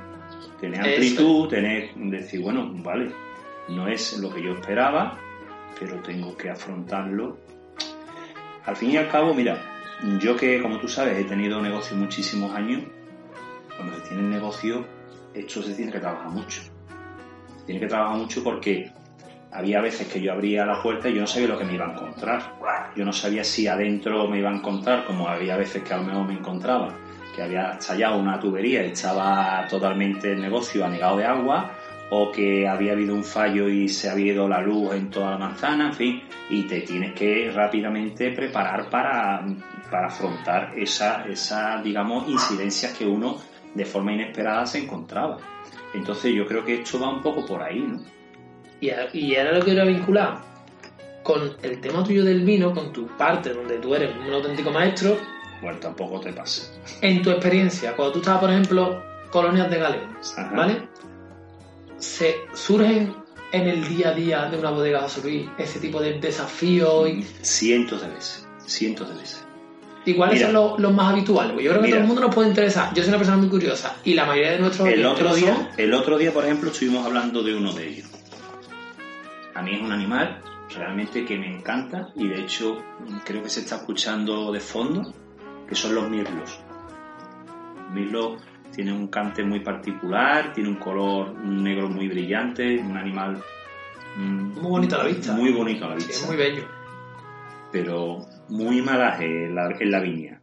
tener 0.61 0.81
amplitud, 0.81 1.49
tener, 1.49 1.95
decir, 1.95 2.41
bueno, 2.41 2.71
vale, 2.83 3.13
no 3.69 3.89
es 3.89 4.19
lo 4.19 4.33
que 4.33 4.43
yo 4.43 4.55
esperaba, 4.55 5.19
pero 5.79 5.97
tengo 6.01 6.37
que 6.37 6.51
afrontarlo. 6.51 7.39
Al 8.65 8.77
fin 8.77 8.91
y 8.91 8.97
al 8.97 9.09
cabo, 9.09 9.35
mira, 9.35 9.59
yo 10.21 10.37
que, 10.37 10.61
como 10.61 10.79
tú 10.79 10.89
sabes, 10.89 11.19
he 11.19 11.25
tenido 11.25 11.61
negocio 11.61 11.97
muchísimos 11.97 12.55
años, 12.55 12.83
cuando 13.77 13.97
se 13.97 14.09
tiene 14.09 14.23
negocio, 14.23 14.87
esto 15.35 15.63
se 15.63 15.75
tiene 15.75 15.93
que 15.93 16.01
trabajar 16.01 16.31
mucho. 16.31 16.63
Se 17.59 17.65
tiene 17.67 17.81
que 17.81 17.87
trabajar 17.87 18.17
mucho 18.17 18.43
porque 18.43 18.93
había 19.53 19.81
veces 19.81 20.09
que 20.09 20.21
yo 20.21 20.33
abría 20.33 20.67
la 20.67 20.83
puerta 20.83 21.09
y 21.09 21.15
yo 21.15 21.21
no 21.23 21.27
sabía 21.27 21.49
lo 21.49 21.59
que 21.59 21.65
me 21.65 21.75
iba 21.75 21.87
a 21.87 21.93
encontrar. 21.93 22.55
Yo 22.97 23.05
no 23.05 23.13
sabía 23.13 23.45
si 23.45 23.67
adentro 23.67 24.29
me 24.29 24.39
iba 24.39 24.51
a 24.51 24.55
encontrar, 24.55 25.05
como 25.07 25.29
había 25.29 25.57
veces 25.57 25.83
que 25.83 25.95
a 25.95 25.99
lo 25.99 26.05
mejor 26.05 26.27
me 26.27 26.35
encontraba, 26.35 26.95
que 27.35 27.43
había 27.43 27.73
estallado 27.73 28.19
una 28.19 28.39
tubería 28.39 28.85
y 28.85 28.91
estaba 28.91 29.67
totalmente 29.69 30.33
el 30.33 30.41
negocio 30.41 30.85
anegado 30.85 31.19
de 31.19 31.25
agua, 31.25 31.73
o 32.11 32.33
que 32.33 32.67
había 32.67 32.93
habido 32.93 33.15
un 33.15 33.23
fallo 33.23 33.69
y 33.69 33.89
se 33.89 34.11
había 34.11 34.33
ido 34.33 34.49
la 34.49 34.61
luz 34.61 34.95
en 34.95 35.11
toda 35.11 35.31
la 35.31 35.39
manzana, 35.39 35.87
en 35.87 35.95
fin, 35.95 36.23
y 36.49 36.65
te 36.65 36.81
tienes 36.81 37.13
que 37.13 37.53
rápidamente 37.55 38.33
preparar 38.33 38.91
para, 38.91 39.45
para 39.91 40.09
afrontar 40.09 40.73
esa, 40.77 41.25
esa, 41.29 41.81
digamos, 41.83 42.29
incidencias 42.29 42.93
que 42.95 43.07
uno 43.07 43.37
de 43.75 43.85
forma 43.85 44.13
inesperada 44.13 44.67
se 44.67 44.79
encontraba. 44.79 45.39
Entonces 45.95 46.35
yo 46.35 46.47
creo 46.47 46.65
que 46.65 46.83
esto 46.83 46.99
va 46.99 47.11
un 47.11 47.23
poco 47.23 47.47
por 47.47 47.63
ahí, 47.63 47.81
¿no? 47.81 48.01
Y, 48.81 48.91
y 49.13 49.37
ahora 49.37 49.53
lo 49.59 49.65
quiero 49.65 49.87
vincular 49.87 50.39
con 51.23 51.43
el 51.63 51.81
tema 51.81 52.03
tuyo 52.03 52.25
del 52.25 52.43
vino, 52.43 52.75
con 52.75 52.93
tu 52.93 53.07
parte 53.17 53.53
donde 53.53 53.79
tú 53.79 53.95
eres 53.95 54.11
un 54.27 54.33
auténtico 54.33 54.71
maestro. 54.71 55.17
Bueno, 55.63 55.79
tampoco 55.79 56.21
te 56.21 56.33
pasa. 56.33 56.73
En 57.01 57.23
tu 57.23 57.31
experiencia, 57.31 57.95
cuando 57.95 58.15
tú 58.15 58.19
estabas, 58.21 58.41
por 58.41 58.51
ejemplo, 58.51 59.03
colonias 59.31 59.71
de 59.71 59.79
galeones, 59.79 60.35
¿vale? 60.55 60.89
Se 61.99 62.37
surgen 62.55 63.15
en 63.53 63.69
el 63.69 63.89
día 63.89 64.11
a 64.11 64.15
día 64.15 64.47
de 64.47 64.59
una 64.59 64.71
bodega 64.71 65.03
José 65.03 65.21
Luis 65.23 65.49
ese 65.59 65.81
tipo 65.81 66.01
de 66.01 66.19
desafíos 66.19 67.09
y... 67.09 67.23
Cientos 67.43 68.01
de 68.01 68.09
veces, 68.09 68.49
cientos 68.67 69.09
de 69.09 69.15
veces. 69.17 69.45
¿Y 70.05 70.15
cuáles 70.15 70.41
son 70.41 70.53
los, 70.53 70.95
más 70.95 71.13
habituales? 71.13 71.53
yo 71.63 71.71
creo 71.71 71.83
que 71.83 71.89
todo 71.89 72.01
el 72.01 72.07
mundo 72.07 72.23
nos 72.23 72.35
puede 72.35 72.49
interesar. 72.49 72.95
Yo 72.95 73.03
soy 73.03 73.11
una 73.11 73.19
persona 73.19 73.37
muy 73.37 73.49
curiosa 73.49 73.97
y 74.05 74.15
la 74.15 74.25
mayoría 74.25 74.53
de 74.53 74.59
nuestros 74.61 74.89
el 74.89 75.05
otro 75.05 75.35
día 75.35 75.71
El 75.77 75.93
otro 75.93 76.17
día, 76.17 76.33
por 76.33 76.45
ejemplo, 76.45 76.71
estuvimos 76.71 77.05
hablando 77.05 77.43
de 77.43 77.55
uno 77.55 77.73
de 77.73 77.89
ellos. 77.89 78.09
A 79.55 79.63
mí 79.63 79.75
es 79.75 79.83
un 79.83 79.93
animal 79.93 80.43
realmente 80.75 81.25
que 81.25 81.37
me 81.37 81.55
encanta 81.55 82.11
y 82.15 82.29
de 82.29 82.41
hecho 82.41 82.83
creo 83.25 83.43
que 83.43 83.49
se 83.49 83.61
está 83.61 83.77
escuchando 83.77 84.53
de 84.53 84.61
fondo, 84.61 85.13
que 85.71 85.77
son 85.77 85.95
los 85.95 86.11
mirlos. 86.11 86.61
Los 87.77 87.95
mirlos 87.95 88.43
tienen 88.75 88.95
un 88.95 89.07
cante 89.07 89.45
muy 89.45 89.61
particular, 89.61 90.53
tiene 90.53 90.69
un 90.69 90.77
color 90.77 91.33
negro 91.45 91.89
muy 91.89 92.09
brillante, 92.09 92.79
un 92.79 92.97
animal... 92.97 93.41
Mm, 94.17 94.59
muy 94.61 94.71
bonito 94.71 94.97
a 94.97 94.99
la 94.99 95.05
vista. 95.05 95.33
Muy 95.33 95.53
bonito 95.53 95.85
a 95.85 95.91
la 95.91 95.95
vista. 95.95 96.13
es 96.13 96.27
muy 96.27 96.37
bello. 96.37 96.65
Pero 97.71 98.27
muy 98.49 98.83
malaje 98.83 99.47
en 99.47 99.55
la, 99.55 100.01
viña. 100.01 100.43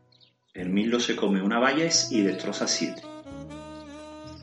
el 0.54 0.70
mirlo 0.70 0.98
se 1.02 1.18
come 1.18 1.42
una 1.42 1.60
valla 1.60 1.90
y 2.10 2.22
destroza 2.22 2.66
siete. 2.66 3.02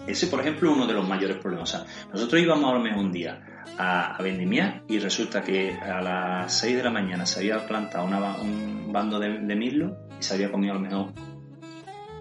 Ese, 0.06 0.26
por 0.26 0.40
ejemplo, 0.40 0.70
es 0.70 0.76
uno 0.76 0.86
de 0.86 0.92
los 0.92 1.08
mayores 1.08 1.38
problemas. 1.38 1.74
O 1.74 1.78
sea, 1.78 1.86
nosotros 2.12 2.42
íbamos 2.42 2.70
a 2.70 2.74
lo 2.74 2.80
mejor 2.80 3.02
un 3.02 3.10
día 3.10 3.64
a, 3.78 4.16
a 4.16 4.22
vendimiar 4.22 4.82
y 4.86 4.98
resulta 4.98 5.42
que 5.42 5.72
a 5.72 6.02
las 6.02 6.52
6 6.58 6.76
de 6.76 6.82
la 6.82 6.90
mañana 6.90 7.24
se 7.24 7.40
había 7.40 7.66
plantado 7.66 8.04
una, 8.04 8.36
un 8.36 8.92
bando 8.92 9.18
de, 9.18 9.38
de 9.38 9.56
mirlo 9.56 10.03
y 10.18 10.22
se 10.22 10.34
había 10.34 10.50
comido 10.50 10.74
a 10.74 10.76
lo 10.76 10.82
mejor 10.82 11.12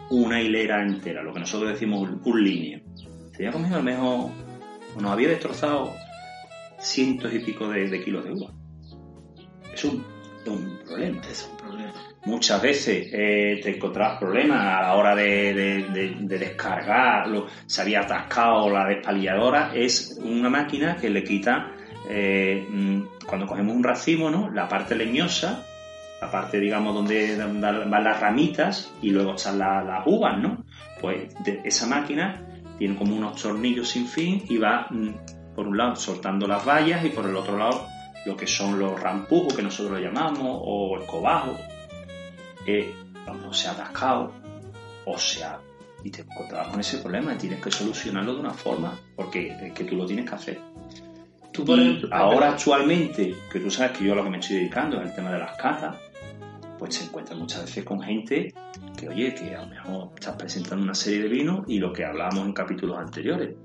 una 0.10 0.42
hilera 0.42 0.84
entera, 0.84 1.24
lo 1.24 1.34
que 1.34 1.40
nosotros 1.40 1.72
decimos 1.72 2.10
un, 2.24 2.44
lineo. 2.44 2.82
Se 3.32 3.38
había 3.38 3.52
comido 3.52 3.76
a 3.76 3.78
lo 3.80 3.84
mejor, 3.84 4.30
nos 5.00 5.12
había 5.12 5.30
destrozado 5.30 5.94
cientos 6.80 7.34
y 7.34 7.40
pico 7.40 7.68
de, 7.70 7.90
de 7.90 8.04
kilos 8.04 8.24
de 8.26 8.32
uva. 8.32 8.54
Es 9.74 9.84
un, 9.86 10.06
un 10.46 10.80
problema. 10.86 11.22
Es 11.30 11.50
un 11.50 11.58
problema. 11.58 11.94
Muchas 12.26 12.62
veces 12.62 13.10
eh, 13.12 13.60
te 13.62 13.76
encontrabas 13.76 14.20
problemas 14.20 14.62
a 14.62 14.82
la 14.82 14.94
hora 14.96 15.16
de, 15.16 15.54
de, 15.54 15.84
de, 15.90 16.16
de 16.20 16.38
descargarlo, 16.38 17.48
se 17.66 17.82
había 17.82 18.02
atascado 18.02 18.70
la 18.70 18.86
despalilladora. 18.88 19.72
Es 19.74 20.20
una 20.24 20.50
máquina 20.50 20.96
que 20.96 21.10
le 21.10 21.24
quita, 21.24 21.72
eh, 22.10 22.66
mm, 22.70 23.26
cuando 23.28 23.48
cogemos 23.48 23.76
un 23.76 23.84
racimo, 23.84 24.30
¿no? 24.30 24.50
la 24.52 24.68
parte 24.68 24.96
leñosa, 24.96 25.66
la 26.26 26.32
parte, 26.32 26.60
digamos, 26.60 26.94
donde 26.96 27.36
van 27.38 28.04
las 28.04 28.20
ramitas 28.20 28.92
y 29.02 29.10
luego 29.12 29.36
están 29.36 29.60
la- 29.60 29.84
las 29.84 30.04
uvas, 30.08 30.40
¿no? 30.40 30.64
Pues 31.02 31.34
de- 31.44 31.62
esa 31.66 31.86
máquina 31.88 32.46
tiene 32.78 32.96
como 32.96 33.16
unos 33.16 33.42
tornillos 33.42 33.90
sin 33.90 34.08
fin 34.08 34.44
y 34.50 34.58
va, 34.58 34.88
mm, 34.90 35.54
por 35.56 35.68
un 35.68 35.78
lado, 35.78 35.96
soltando 35.96 36.48
las 36.48 36.66
vallas 36.66 37.04
y 37.06 37.10
por 37.10 37.26
el 37.26 37.36
otro 37.36 37.58
lado, 37.58 37.86
lo 38.26 38.36
que 38.38 38.48
son 38.48 38.80
los 38.80 39.00
rampujos, 39.00 39.54
que 39.54 39.62
nosotros 39.62 40.00
lo 40.00 40.06
llamamos, 40.06 40.60
o 40.64 40.98
el 41.00 41.06
cobajo 41.06 41.58
eh, 42.66 42.94
cuando 43.26 43.52
se 43.54 43.68
ha 43.68 43.72
atascado 43.72 44.32
o 45.06 45.18
sea 45.18 45.60
y 46.04 46.10
te 46.10 46.22
encontrabas 46.22 46.70
con 46.70 46.80
ese 46.80 46.98
problema 47.00 47.34
y 47.34 47.38
tienes 47.38 47.62
que 47.62 47.70
solucionarlo 47.72 48.34
de 48.36 48.40
una 48.40 48.54
forma 48.54 48.98
porque 49.18 49.50
es 49.62 49.74
que 49.74 49.84
tú 49.84 49.96
lo 49.98 50.06
tienes 50.06 50.30
que 50.30 50.36
hacer. 50.36 50.60
Tú, 51.52 51.66
y 51.78 52.02
ahora 52.12 52.52
actualmente 52.52 53.36
que 53.52 53.60
tú 53.60 53.70
sabes 53.70 53.98
que 53.98 54.06
yo 54.06 54.14
a 54.14 54.16
lo 54.16 54.24
que 54.24 54.30
me 54.30 54.40
estoy 54.40 54.56
dedicando 54.58 55.00
es 55.02 55.10
el 55.10 55.16
tema 55.16 55.32
de 55.32 55.40
las 55.40 55.56
catas 55.58 55.96
pues 56.84 56.96
se 56.96 57.06
encuentran 57.06 57.40
muchas 57.40 57.62
veces 57.64 57.86
con 57.86 58.02
gente 58.02 58.54
que 58.98 59.08
oye 59.08 59.34
que 59.34 59.56
a 59.56 59.62
lo 59.62 59.68
mejor 59.68 60.10
estás 60.16 60.36
presentando 60.36 60.84
una 60.84 60.94
serie 60.94 61.22
de 61.24 61.30
vinos 61.30 61.64
y 61.68 61.80
lo 61.80 61.94
que 61.94 62.04
hablábamos 62.04 62.46
en 62.46 62.52
capítulos 62.52 62.98
anteriores 62.98 63.56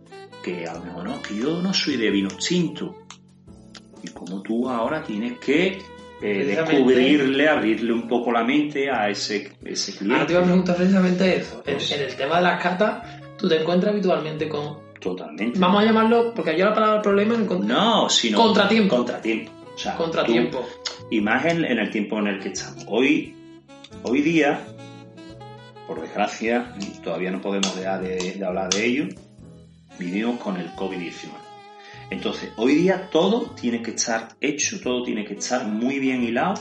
que 0.41 0.65
a 0.67 0.75
lo 0.75 0.85
mejor 0.85 1.05
no 1.05 1.21
que 1.21 1.37
yo 1.37 1.61
no 1.61 1.75
soy 1.75 1.97
de 1.97 2.11
vino 2.11 2.29
tinto 2.29 2.95
y 4.05 4.09
como 4.11 4.41
tú 4.43 4.69
ahora 4.69 5.03
tienes 5.03 5.37
que 5.41 5.79
eh, 6.23 6.45
descubrirle, 6.45 7.49
abrirle 7.49 7.93
un 7.93 8.07
poco 8.07 8.31
la 8.31 8.45
mente 8.45 8.89
a 8.89 9.09
ese, 9.09 9.53
ese 9.65 9.93
Ahora 10.05 10.25
te 10.27 10.33
iba 10.33 10.43
a 10.43 10.45
cliente. 10.45 10.45
preguntar 10.45 10.77
precisamente 10.77 11.37
eso. 11.39 11.63
En, 11.67 11.75
Pues- 11.75 11.91
en 11.93 12.03
el 12.03 12.15
tema 12.17 12.37
de 12.37 12.43
las 12.43 12.63
catas, 12.63 13.21
tú 13.37 13.49
te 13.49 13.61
encuentras 13.61 13.93
habitualmente 13.93 14.49
con. 14.49 14.79
Totalmente. 15.01 15.59
Vamos 15.61 15.83
a 15.83 15.87
llamarlo, 15.87 16.33
porque 16.35 16.57
yo 16.59 16.65
la 16.67 16.75
palabra 16.75 17.03
problema 17.03 17.35
en 17.37 17.47
con- 17.47 17.67
No, 17.67 18.09
sino 18.09 18.39
Contratiempo. 18.39 18.97
Contratiempo. 18.97 19.53
O 19.79 19.81
sea, 19.81 19.95
contratiempo. 19.97 20.59
tú- 20.59 21.07
y 21.09 21.21
más 21.21 21.45
en, 21.45 21.65
en 21.65 21.79
el 21.79 21.89
tiempo 21.91 22.19
en 22.19 22.27
el 22.27 22.41
que 22.41 22.49
estamos. 22.49 22.85
Hoy, 22.89 23.33
hoy 24.03 24.23
día, 24.23 24.67
por 25.87 26.01
desgracia, 26.01 26.75
todavía 27.05 27.31
no 27.31 27.41
podemos 27.41 27.77
dejar 27.77 28.03
de, 28.03 28.33
de 28.35 28.45
hablar 28.45 28.71
de 28.71 28.85
ello, 28.85 29.05
vivimos 29.99 30.41
con 30.41 30.57
el 30.57 30.69
COVID-19. 30.73 31.31
Entonces, 32.11 32.51
hoy 32.57 32.75
día 32.75 33.09
todo 33.11 33.51
tiene 33.53 33.81
que 33.81 33.93
estar 33.93 34.29
hecho, 34.41 34.81
todo 34.81 35.05
tiene 35.05 35.25
que 35.25 35.35
estar 35.35 35.65
muy 35.67 36.01
bien 36.01 36.25
hilado, 36.25 36.55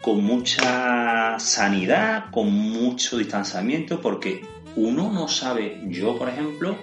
con 0.00 0.22
mucha 0.22 1.38
sanidad, 1.40 2.30
con 2.30 2.52
mucho 2.52 3.18
distanciamiento, 3.18 4.00
porque 4.00 4.42
uno 4.76 5.10
no 5.12 5.26
sabe, 5.26 5.80
yo 5.88 6.16
por 6.16 6.28
ejemplo, 6.28 6.76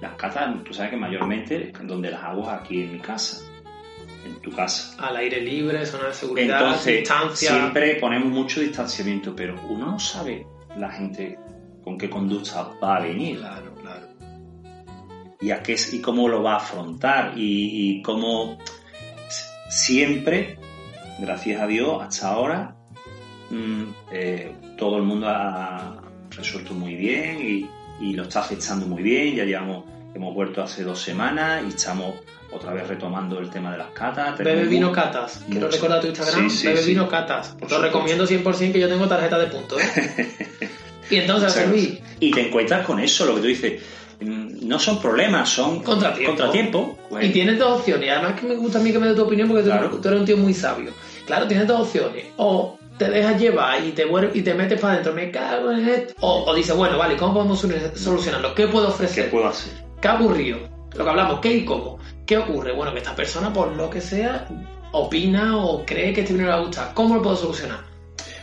las 0.00 0.14
catas, 0.14 0.62
tú 0.64 0.72
sabes 0.72 0.90
que 0.92 0.96
mayormente 0.96 1.70
donde 1.82 2.10
las 2.12 2.22
hago 2.24 2.42
es 2.44 2.48
aquí 2.48 2.82
en 2.82 2.92
mi 2.92 2.98
casa, 2.98 3.42
en 4.24 4.40
tu 4.40 4.50
casa. 4.52 4.94
Al 4.98 5.16
aire 5.16 5.40
libre, 5.40 5.84
zona 5.86 6.08
de 6.08 6.14
seguridad, 6.14 6.60
Entonces, 6.60 6.98
distancia. 7.00 7.50
siempre 7.50 7.96
ponemos 7.96 8.28
mucho 8.30 8.60
distanciamiento, 8.60 9.34
pero 9.34 9.54
uno 9.68 9.92
no 9.92 9.98
sabe 9.98 10.46
la 10.76 10.90
gente 10.90 11.38
con 11.82 11.96
qué 11.98 12.08
conducta 12.10 12.70
va 12.82 12.96
a 12.96 13.00
venir 13.00 13.38
Claro, 13.38 13.74
claro. 13.80 14.06
y, 15.40 15.50
a 15.50 15.62
qué, 15.62 15.76
y 15.92 16.00
cómo 16.00 16.28
lo 16.28 16.42
va 16.42 16.54
a 16.54 16.56
afrontar 16.56 17.32
y, 17.36 17.98
y 17.98 18.02
cómo 18.02 18.58
siempre, 19.68 20.58
gracias 21.18 21.60
a 21.60 21.66
Dios, 21.66 22.02
hasta 22.02 22.28
ahora, 22.28 22.76
mm, 23.50 23.82
eh, 24.12 24.52
todo 24.76 24.96
el 24.98 25.02
mundo 25.04 25.28
ha 25.28 26.02
resuelto 26.30 26.74
muy 26.74 26.94
bien 26.94 27.38
y, 27.40 27.70
y 28.00 28.12
lo 28.14 28.24
está 28.24 28.40
afectando 28.40 28.86
muy 28.86 29.02
bien. 29.02 29.34
Ya 29.34 29.44
llevamos, 29.44 29.84
hemos 30.14 30.34
vuelto 30.34 30.62
hace 30.62 30.84
dos 30.84 31.00
semanas 31.00 31.64
y 31.64 31.68
estamos 31.68 32.14
otra 32.50 32.72
vez 32.72 32.86
retomando 32.88 33.38
el 33.38 33.50
tema 33.50 33.72
de 33.72 33.78
las 33.78 33.90
catas. 33.90 34.38
Bebe 34.38 34.64
vino 34.64 34.90
catas. 34.92 35.42
Quiero 35.46 35.66
mucho. 35.66 35.76
recordar 35.76 36.00
tu 36.00 36.06
Instagram. 36.08 36.50
Sí, 36.50 36.56
sí, 36.56 36.66
Bebe 36.68 36.82
sí. 36.82 36.88
vino 36.90 37.08
catas. 37.08 37.48
Por 37.58 37.70
Lo 37.70 37.80
recomiendo 37.82 38.26
100% 38.26 38.72
que 38.72 38.80
yo 38.80 38.88
tengo 38.88 39.06
tarjeta 39.06 39.38
de 39.38 39.46
puntos. 39.48 39.80
¿eh? 39.82 40.48
y 41.10 41.16
entonces, 41.16 41.68
Luis, 41.68 41.88
gracias. 41.98 42.08
Y 42.20 42.30
te 42.30 42.46
encuentras 42.48 42.86
con 42.86 42.98
eso, 43.00 43.26
lo 43.26 43.34
que 43.36 43.40
tú 43.42 43.46
dices. 43.48 43.82
mm, 44.20 44.66
No 44.66 44.78
son 44.78 45.00
problemas, 45.00 45.48
son 45.48 45.82
Contratiempo. 45.82 46.30
contratiempo. 46.36 46.98
Pues, 47.10 47.26
Y 47.26 47.30
tienes 47.30 47.58
dos 47.58 47.80
opciones. 47.80 48.06
Y 48.06 48.10
además 48.10 48.40
que 48.40 48.46
me 48.46 48.54
gusta 48.56 48.78
a 48.78 48.82
mí 48.82 48.92
que 48.92 48.98
me 48.98 49.08
dé 49.08 49.14
tu 49.14 49.22
opinión 49.22 49.48
porque 49.48 49.62
tú- 49.64 49.68
Claro. 49.70 49.88
tú, 49.90 50.08
eres 50.08 50.20
un 50.20 50.26
tío 50.26 50.36
muy 50.36 50.54
sabio. 50.54 50.92
Claro, 51.26 51.46
tienes 51.46 51.66
dos 51.66 51.80
opciones. 51.82 52.24
O 52.38 52.78
te 52.96 53.08
dejas 53.10 53.40
llevar 53.40 53.84
y 53.84 53.92
te, 53.92 54.06
vuel- 54.08 54.30
y 54.34 54.42
te 54.42 54.54
metes 54.54 54.80
para 54.80 54.94
adentro, 54.94 55.12
me 55.12 55.30
cago 55.30 55.70
en 55.70 55.88
esto. 55.88 56.14
O, 56.20 56.44
o 56.44 56.54
dices, 56.54 56.74
bueno, 56.74 56.98
vale, 56.98 57.16
¿cómo 57.16 57.34
podemos 57.34 57.62
solu- 57.62 57.94
solucionarlo? 57.94 58.54
¿Qué 58.54 58.66
puedo 58.66 58.86
¿Qué 58.88 58.92
ofrecer? 58.94 59.30
puedo 59.30 59.46
hacer? 59.46 59.72
¿Qué 60.00 60.08
ha 60.08 60.14
ocurrido? 60.14 60.58
Lo 60.96 61.04
que 61.04 61.10
hablamos, 61.10 61.40
¿qué 61.40 61.52
y 61.56 61.64
cómo? 61.64 61.98
¿Qué 62.26 62.36
ocurre? 62.38 62.72
Bueno, 62.72 62.92
que 62.92 62.98
esta 62.98 63.14
persona, 63.14 63.52
por 63.52 63.74
lo 63.76 63.88
que 63.90 64.00
sea, 64.00 64.46
opina 64.92 65.56
o 65.56 65.84
cree 65.84 66.12
que 66.12 66.22
este 66.22 66.32
vino 66.32 66.46
le 66.46 66.52
va 66.52 66.58
a 66.58 66.62
gustar. 66.62 66.94
¿Cómo 66.94 67.14
lo 67.16 67.22
puedo 67.22 67.36
solucionar? 67.36 67.80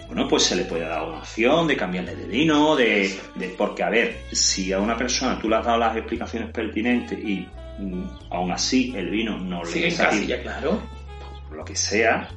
Bueno, 0.08 0.28
pues 0.28 0.44
se 0.44 0.56
le 0.56 0.66
puede 0.66 0.86
dar 0.88 1.04
una 1.08 1.18
opción 1.20 1.68
de 1.68 1.76
cambiarle 1.76 2.16
de 2.16 2.26
vino, 2.28 2.76
de, 2.76 3.20
de- 3.36 3.50
porque 3.58 3.82
a 3.84 3.90
ver, 3.90 4.18
si 4.32 4.72
a 4.72 4.80
una 4.80 4.96
persona 4.96 5.40
tú 5.40 5.50
le 5.50 5.56
has 5.56 5.66
dado 5.66 5.80
las 5.80 5.98
explicaciones 5.98 6.52
pertinentes 6.52 7.18
y 7.18 7.48
mm, 7.80 8.04
aún 8.30 8.52
así 8.52 8.94
el 8.96 9.10
vino 9.10 9.38
no 9.40 9.64
le 9.64 9.72
satisface, 9.72 10.04
casilla, 10.04 10.42
claro. 10.44 10.80
por 11.48 11.58
lo 11.58 11.66
que 11.66 11.76
sea, 11.76 12.30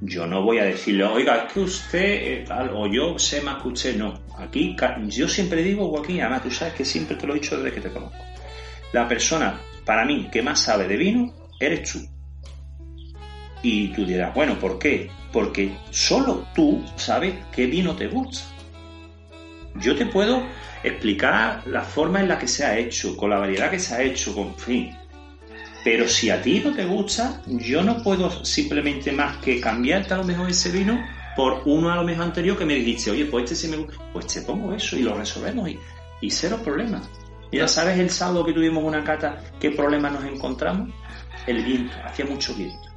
yo 0.00 0.24
no 0.28 0.42
voy 0.42 0.58
a 0.60 0.64
decirle, 0.64 1.04
oiga, 1.04 1.36
es 1.46 1.52
que 1.52 1.60
usted 1.60 1.98
eh, 2.04 2.44
tal, 2.46 2.70
o 2.72 2.86
yo 2.86 3.18
sé 3.18 3.40
más 3.40 3.60
que 3.60 3.68
usted, 3.68 3.96
no. 3.96 4.14
Aquí, 4.38 4.76
yo 5.08 5.26
siempre 5.26 5.62
digo, 5.64 5.88
Joaquín, 5.90 6.20
además 6.20 6.42
tú 6.44 6.50
sabes 6.52 6.74
que 6.74 6.84
siempre 6.84 7.16
te 7.16 7.26
lo 7.26 7.34
he 7.34 7.40
dicho 7.40 7.56
desde 7.60 7.74
que 7.74 7.80
te 7.80 7.90
conozco. 7.92 8.16
La 8.92 9.08
persona, 9.08 9.60
para 9.84 10.04
mí, 10.04 10.28
que 10.30 10.42
más 10.42 10.60
sabe 10.60 10.86
de 10.86 10.96
vino, 10.96 11.34
eres 11.58 11.92
tú. 11.92 12.00
Y 13.62 13.88
tú 13.88 14.04
dirás, 14.04 14.34
bueno, 14.34 14.58
¿por 14.58 14.78
qué? 14.78 15.10
Porque 15.32 15.76
solo 15.90 16.46
tú 16.54 16.84
sabes 16.96 17.34
qué 17.52 17.66
vino 17.66 17.96
te 17.96 18.06
gusta. 18.06 18.44
Yo 19.76 19.96
te 19.96 20.06
puedo 20.06 20.42
explicar 20.82 21.66
la 21.66 21.82
forma 21.82 22.20
en 22.20 22.28
la 22.28 22.38
que 22.38 22.48
se 22.48 22.64
ha 22.64 22.78
hecho, 22.78 23.16
con 23.16 23.30
la 23.30 23.38
variedad 23.38 23.70
que 23.70 23.78
se 23.78 23.94
ha 23.94 24.02
hecho, 24.02 24.34
con 24.34 24.54
fin. 24.56 24.96
Pero 25.84 26.08
si 26.08 26.30
a 26.30 26.40
ti 26.42 26.60
no 26.64 26.72
te 26.72 26.84
gusta, 26.84 27.42
yo 27.46 27.82
no 27.82 28.02
puedo 28.02 28.44
simplemente 28.44 29.12
más 29.12 29.36
que 29.38 29.60
cambiarte 29.60 30.14
a 30.14 30.18
lo 30.18 30.24
mejor 30.24 30.50
ese 30.50 30.70
vino 30.70 31.00
por 31.36 31.62
uno 31.66 31.92
a 31.92 31.96
lo 31.96 32.02
mejor 32.02 32.24
anterior 32.24 32.56
que 32.56 32.64
me 32.64 32.74
dijiste, 32.74 33.10
oye, 33.10 33.26
pues 33.26 33.44
este 33.44 33.54
sí 33.54 33.68
me 33.68 33.76
gusta, 33.76 34.02
pues 34.12 34.26
te 34.26 34.40
pongo 34.40 34.74
eso 34.74 34.96
y 34.96 35.02
lo 35.02 35.14
resolvemos 35.14 35.68
y, 35.68 35.78
y 36.22 36.30
cero 36.30 36.58
problemas. 36.64 37.08
Ya 37.52 37.68
sabes 37.68 37.98
el 37.98 38.10
sábado 38.10 38.44
que 38.44 38.52
tuvimos 38.52 38.82
una 38.84 39.02
cata, 39.04 39.40
qué 39.60 39.70
problemas 39.70 40.12
nos 40.12 40.24
encontramos, 40.24 40.90
el 41.46 41.62
viento, 41.64 41.94
hacía 42.04 42.24
mucho 42.26 42.54
viento. 42.54 42.88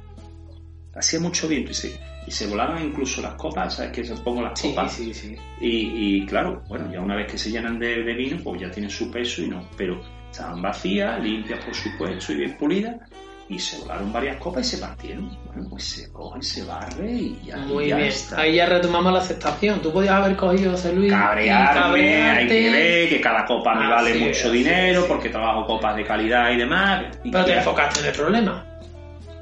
Hacía 0.94 1.20
mucho 1.20 1.46
viento 1.48 1.70
y 1.70 1.74
se, 1.74 2.00
y 2.26 2.30
se 2.30 2.46
volaban 2.48 2.82
incluso 2.84 3.22
las 3.22 3.34
copas, 3.34 3.74
¿sabes? 3.76 3.92
Que 3.92 4.04
se 4.04 4.16
pongo 4.16 4.42
las 4.42 4.58
Sí, 4.58 4.68
copas. 4.70 4.92
sí, 4.92 5.14
sí. 5.14 5.36
Y, 5.60 6.16
y, 6.22 6.26
claro, 6.26 6.62
bueno, 6.68 6.90
ya 6.92 7.00
una 7.00 7.14
vez 7.16 7.30
que 7.30 7.38
se 7.38 7.50
llenan 7.50 7.78
de, 7.78 8.02
de 8.02 8.14
vino, 8.14 8.38
pues 8.42 8.60
ya 8.60 8.70
tienen 8.70 8.90
su 8.90 9.10
peso 9.10 9.40
y 9.42 9.48
no. 9.48 9.68
Pero 9.76 10.00
estaban 10.30 10.60
vacías, 10.60 11.22
limpias 11.22 11.64
por 11.64 11.74
supuesto 11.74 12.32
y 12.32 12.36
bien 12.36 12.56
pulidas, 12.58 12.96
y 13.50 13.58
se 13.58 13.78
volaron 13.80 14.12
varias 14.12 14.36
copas 14.36 14.64
y 14.66 14.76
se 14.76 14.78
partieron. 14.78 15.28
Bueno, 15.44 15.68
pues 15.70 15.84
se 15.84 16.12
coge, 16.12 16.40
se 16.40 16.64
barre 16.64 17.10
y 17.10 17.40
ya, 17.44 17.56
Muy 17.56 17.88
ya 17.88 17.96
bien. 17.96 18.08
está. 18.08 18.40
Ahí 18.40 18.54
ya 18.54 18.66
retomamos 18.66 19.12
la 19.12 19.18
aceptación. 19.18 19.82
Tú 19.82 19.92
podías 19.92 20.14
haber 20.14 20.36
cogido 20.36 20.70
José 20.70 20.92
Luis. 20.92 21.12
Cabrearme, 21.12 22.22
hay 22.30 22.46
que 22.46 22.70
ver 22.70 23.08
que 23.08 23.20
cada 23.20 23.44
copa 23.44 23.74
me 23.74 23.88
vale 23.88 24.14
mucho 24.14 24.52
dinero 24.52 25.04
porque 25.08 25.30
trabajo 25.30 25.66
copas 25.66 25.96
de 25.96 26.04
calidad 26.04 26.50
y 26.52 26.58
demás. 26.58 27.04
Y 27.24 27.30
Pero 27.32 27.44
te 27.44 27.56
enfocaste 27.58 28.00
en 28.00 28.06
el 28.06 28.12
problema. 28.12 28.69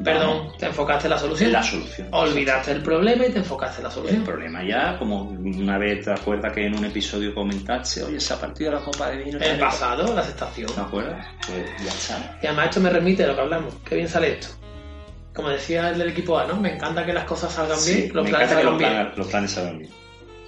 Perdón, 0.05 0.53
te 0.59 0.67
enfocaste 0.67 1.07
en 1.07 1.11
la 1.11 1.19
solución. 1.19 1.53
la 1.53 1.63
solución. 1.63 2.09
Olvidaste 2.13 2.71
el 2.71 2.83
problema 2.83 3.27
y 3.27 3.31
te 3.33 3.39
enfocaste 3.39 3.79
en 3.79 3.83
la 3.85 3.89
El 3.89 3.95
solución. 3.95 4.23
problema 4.25 4.63
ya, 4.63 4.97
como 4.99 5.23
una 5.23 5.77
vez 5.77 6.05
te 6.05 6.13
acuerdas 6.13 6.53
que 6.53 6.67
en 6.67 6.79
un 6.79 6.85
episodio 6.85 7.35
comentaste, 7.35 8.05
oye, 8.05 8.21
se 8.21 8.33
ha 8.33 8.41
partido 8.41 8.71
la 8.73 8.79
copa 8.81 9.11
de 9.11 9.25
vino. 9.25 9.39
El 9.41 9.59
pasado, 9.59 10.15
la 10.15 10.21
aceptación. 10.21 10.73
¿Te 10.73 10.81
acuerdas? 10.81 11.27
Pues 11.47 11.65
ya 11.85 11.89
está. 11.91 12.39
Y 12.43 12.47
además 12.47 12.67
esto 12.67 12.81
me 12.81 12.91
remite 12.91 13.25
a 13.25 13.27
lo 13.29 13.35
que 13.35 13.41
hablamos. 13.41 13.75
Qué 13.89 13.97
bien 13.97 14.09
sale 14.09 14.33
esto. 14.35 14.49
Como 15.35 15.49
decía 15.51 15.91
el 15.91 15.99
del 15.99 16.11
equipo 16.11 16.39
A, 16.39 16.47
¿no? 16.47 16.57
Me 16.57 16.75
encanta 16.75 17.05
que 17.05 17.13
las 17.13 17.25
cosas 17.25 17.53
salgan 17.53 17.79
Sí, 17.79 17.95
bien, 18.03 18.11
los 18.15 18.25
me 18.25 18.31
planes 18.31 18.49
salgan 18.51 18.67
los 18.67 18.79
bien. 18.79 18.91
planes, 18.93 19.19
los 19.19 19.27
planes 19.29 19.51
salgan 19.53 19.79
bien. 19.79 19.91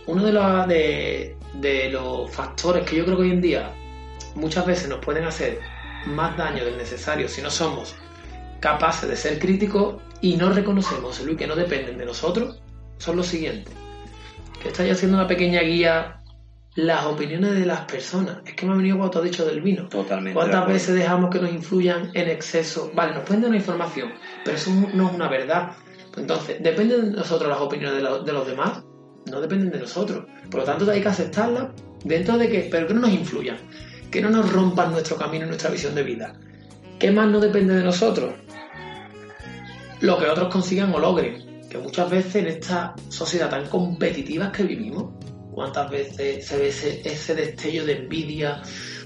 uno 0.06 0.24
de 0.24 0.32
los, 0.32 0.68
de, 0.68 1.36
de 1.54 1.90
los 1.90 2.30
factores 2.30 2.84
que 2.88 2.96
yo 2.96 3.04
creo 3.04 3.16
que 3.16 3.22
hoy 3.24 3.30
en 3.32 3.40
día 3.40 3.70
muchas 4.34 4.64
veces 4.66 4.88
nos 4.88 4.98
pueden 5.04 5.24
hacer 5.24 5.58
más 6.06 6.36
daño 6.36 6.64
del 6.64 6.76
necesario 6.76 7.28
si 7.28 7.40
no 7.42 7.50
somos 7.50 7.94
capaces 8.60 9.08
de 9.08 9.16
ser 9.16 9.38
críticos 9.38 9.96
y 10.20 10.36
no 10.36 10.50
reconocemos, 10.50 11.20
Luis, 11.24 11.36
que 11.38 11.46
no 11.46 11.56
dependen 11.56 11.96
de 11.98 12.04
nosotros, 12.06 12.60
son 12.98 13.16
los 13.16 13.26
siguientes. 13.26 13.72
Que 14.62 14.68
estáis 14.68 14.92
haciendo 14.92 15.16
una 15.16 15.26
pequeña 15.26 15.62
guía 15.62 16.16
las 16.76 17.04
opiniones 17.06 17.52
de 17.58 17.66
las 17.66 17.80
personas. 17.80 18.38
Es 18.46 18.54
que 18.54 18.66
me 18.66 18.72
ha 18.72 18.76
venido 18.76 18.98
cuando 18.98 19.18
has 19.18 19.24
dicho 19.24 19.44
del 19.46 19.60
vino. 19.62 19.88
Totalmente. 19.88 20.34
¿Cuántas 20.34 20.66
veces 20.66 20.94
dejamos 20.94 21.30
que 21.30 21.40
nos 21.40 21.50
influyan 21.52 22.10
en 22.14 22.28
exceso? 22.28 22.90
Vale, 22.94 23.14
nos 23.14 23.24
pueden 23.24 23.42
dar 23.42 23.48
una 23.48 23.58
información, 23.58 24.12
pero 24.44 24.56
eso 24.56 24.70
no 24.94 25.08
es 25.08 25.14
una 25.14 25.28
verdad. 25.28 25.72
Entonces, 26.16 26.62
¿dependen 26.62 27.12
de 27.12 27.16
nosotros 27.18 27.48
las 27.48 27.60
opiniones 27.60 27.96
de, 27.96 28.02
lo- 28.02 28.22
de 28.22 28.32
los 28.32 28.46
demás? 28.46 28.82
No 29.30 29.40
dependen 29.40 29.70
de 29.70 29.78
nosotros. 29.80 30.26
Por 30.50 30.60
lo 30.60 30.66
tanto, 30.66 30.90
hay 30.90 31.00
que 31.00 31.08
aceptarlas 31.08 31.68
dentro 32.04 32.36
de 32.36 32.48
que, 32.48 32.68
pero 32.70 32.86
que 32.86 32.94
no 32.94 33.00
nos 33.00 33.10
influyan, 33.10 33.56
que 34.10 34.20
no 34.20 34.28
nos 34.30 34.52
rompan 34.52 34.92
nuestro 34.92 35.16
camino 35.16 35.44
y 35.44 35.48
nuestra 35.48 35.70
visión 35.70 35.94
de 35.94 36.02
vida. 36.02 36.34
¿Qué 36.98 37.10
más 37.10 37.28
no 37.28 37.40
depende 37.40 37.74
de 37.74 37.82
nosotros? 37.84 38.34
Lo 40.00 40.18
que 40.18 40.26
otros 40.26 40.48
consigan 40.52 40.92
o 40.94 40.98
logren. 40.98 41.60
Que 41.68 41.78
muchas 41.78 42.10
veces 42.10 42.34
en 42.36 42.46
esta 42.48 42.94
sociedad 43.08 43.48
tan 43.50 43.66
competitiva 43.66 44.50
que 44.50 44.64
vivimos, 44.64 45.12
¿cuántas 45.52 45.90
veces 45.90 46.46
se 46.46 46.56
ve 46.58 46.68
ese, 46.68 47.00
ese 47.04 47.34
destello 47.34 47.84
de 47.84 47.98
envidia 47.98 48.60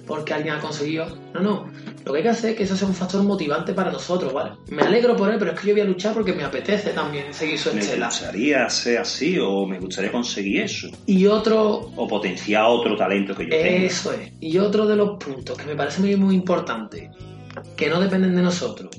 porque 0.07 0.33
alguien 0.33 0.54
ha 0.54 0.61
conseguido? 0.61 1.07
No, 1.35 1.40
no. 1.40 1.70
Lo 2.04 2.12
que 2.12 2.18
hay 2.18 2.22
que 2.22 2.28
hacer 2.30 2.50
es 2.50 2.57
que 2.57 2.62
eso 2.64 2.76
sea 2.76 2.87
un 2.88 2.94
factor 2.94 3.22
motivante 3.22 3.72
para 3.72 3.90
nosotros, 3.90 4.33
¿vale? 4.33 4.52
Me 4.68 4.83
alegro 4.83 5.16
por 5.16 5.30
él, 5.30 5.37
pero 5.38 5.52
es 5.52 5.61
que 5.61 5.68
yo 5.68 5.74
voy 5.74 5.80
a 5.80 5.85
luchar 5.85 6.14
porque 6.14 6.33
me 6.33 6.44
apetece 6.44 6.90
también 6.90 7.33
seguir 7.35 7.59
su 7.59 7.72
Me 7.74 7.80
estela. 7.80 8.07
gustaría 8.07 8.68
ser 8.70 8.98
así 8.98 9.38
o 9.38 9.66
me 9.66 9.78
gustaría 9.78 10.12
conseguir 10.12 10.62
eso. 10.62 10.88
Y 11.07 11.26
otro, 11.26 11.90
O 11.96 12.07
potenciar 12.07 12.64
otro 12.66 12.96
talento 12.96 13.35
que 13.35 13.44
yo 13.44 13.50
tengo. 13.50 13.87
Eso 13.87 14.12
es. 14.12 14.33
Y 14.40 14.59
otro 14.59 14.87
de 14.87 14.96
los 14.96 15.18
puntos 15.22 15.57
que 15.59 15.64
me 15.66 15.74
parece 15.74 16.00
muy, 16.00 16.16
muy 16.16 16.35
importante, 16.35 17.11
que 17.76 17.88
no 17.88 18.00
dependen 18.00 18.37
de 18.37 18.42
nosotros 18.42 18.90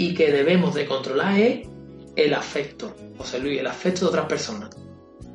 y 0.00 0.14
que 0.14 0.32
debemos 0.32 0.74
de 0.74 0.86
controlar 0.86 1.38
es 1.38 1.68
el 2.16 2.32
afecto. 2.32 2.96
José 3.18 3.38
Luis, 3.38 3.60
el 3.60 3.66
afecto 3.66 4.00
de 4.00 4.06
otras 4.06 4.24
personas. 4.24 4.70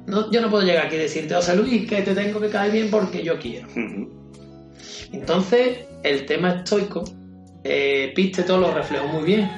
No, 0.08 0.32
yo 0.32 0.42
no 0.42 0.50
puedo 0.50 0.66
llegar 0.66 0.88
aquí 0.88 0.96
y 0.96 1.00
decirte, 1.00 1.36
José 1.36 1.56
Luis, 1.56 1.88
que 1.88 2.02
te 2.02 2.16
tengo 2.16 2.42
que 2.42 2.50
caer 2.50 2.72
bien 2.72 2.90
porque 2.90 3.22
yo 3.22 3.38
quiero. 3.38 3.68
Entonces, 5.12 5.86
el 6.02 6.26
tema 6.26 6.56
estoico, 6.56 7.04
eh, 7.64 8.12
Piste 8.16 8.42
todo 8.42 8.58
lo 8.58 8.74
reflejó 8.74 9.08
muy 9.08 9.24
bien. 9.24 9.52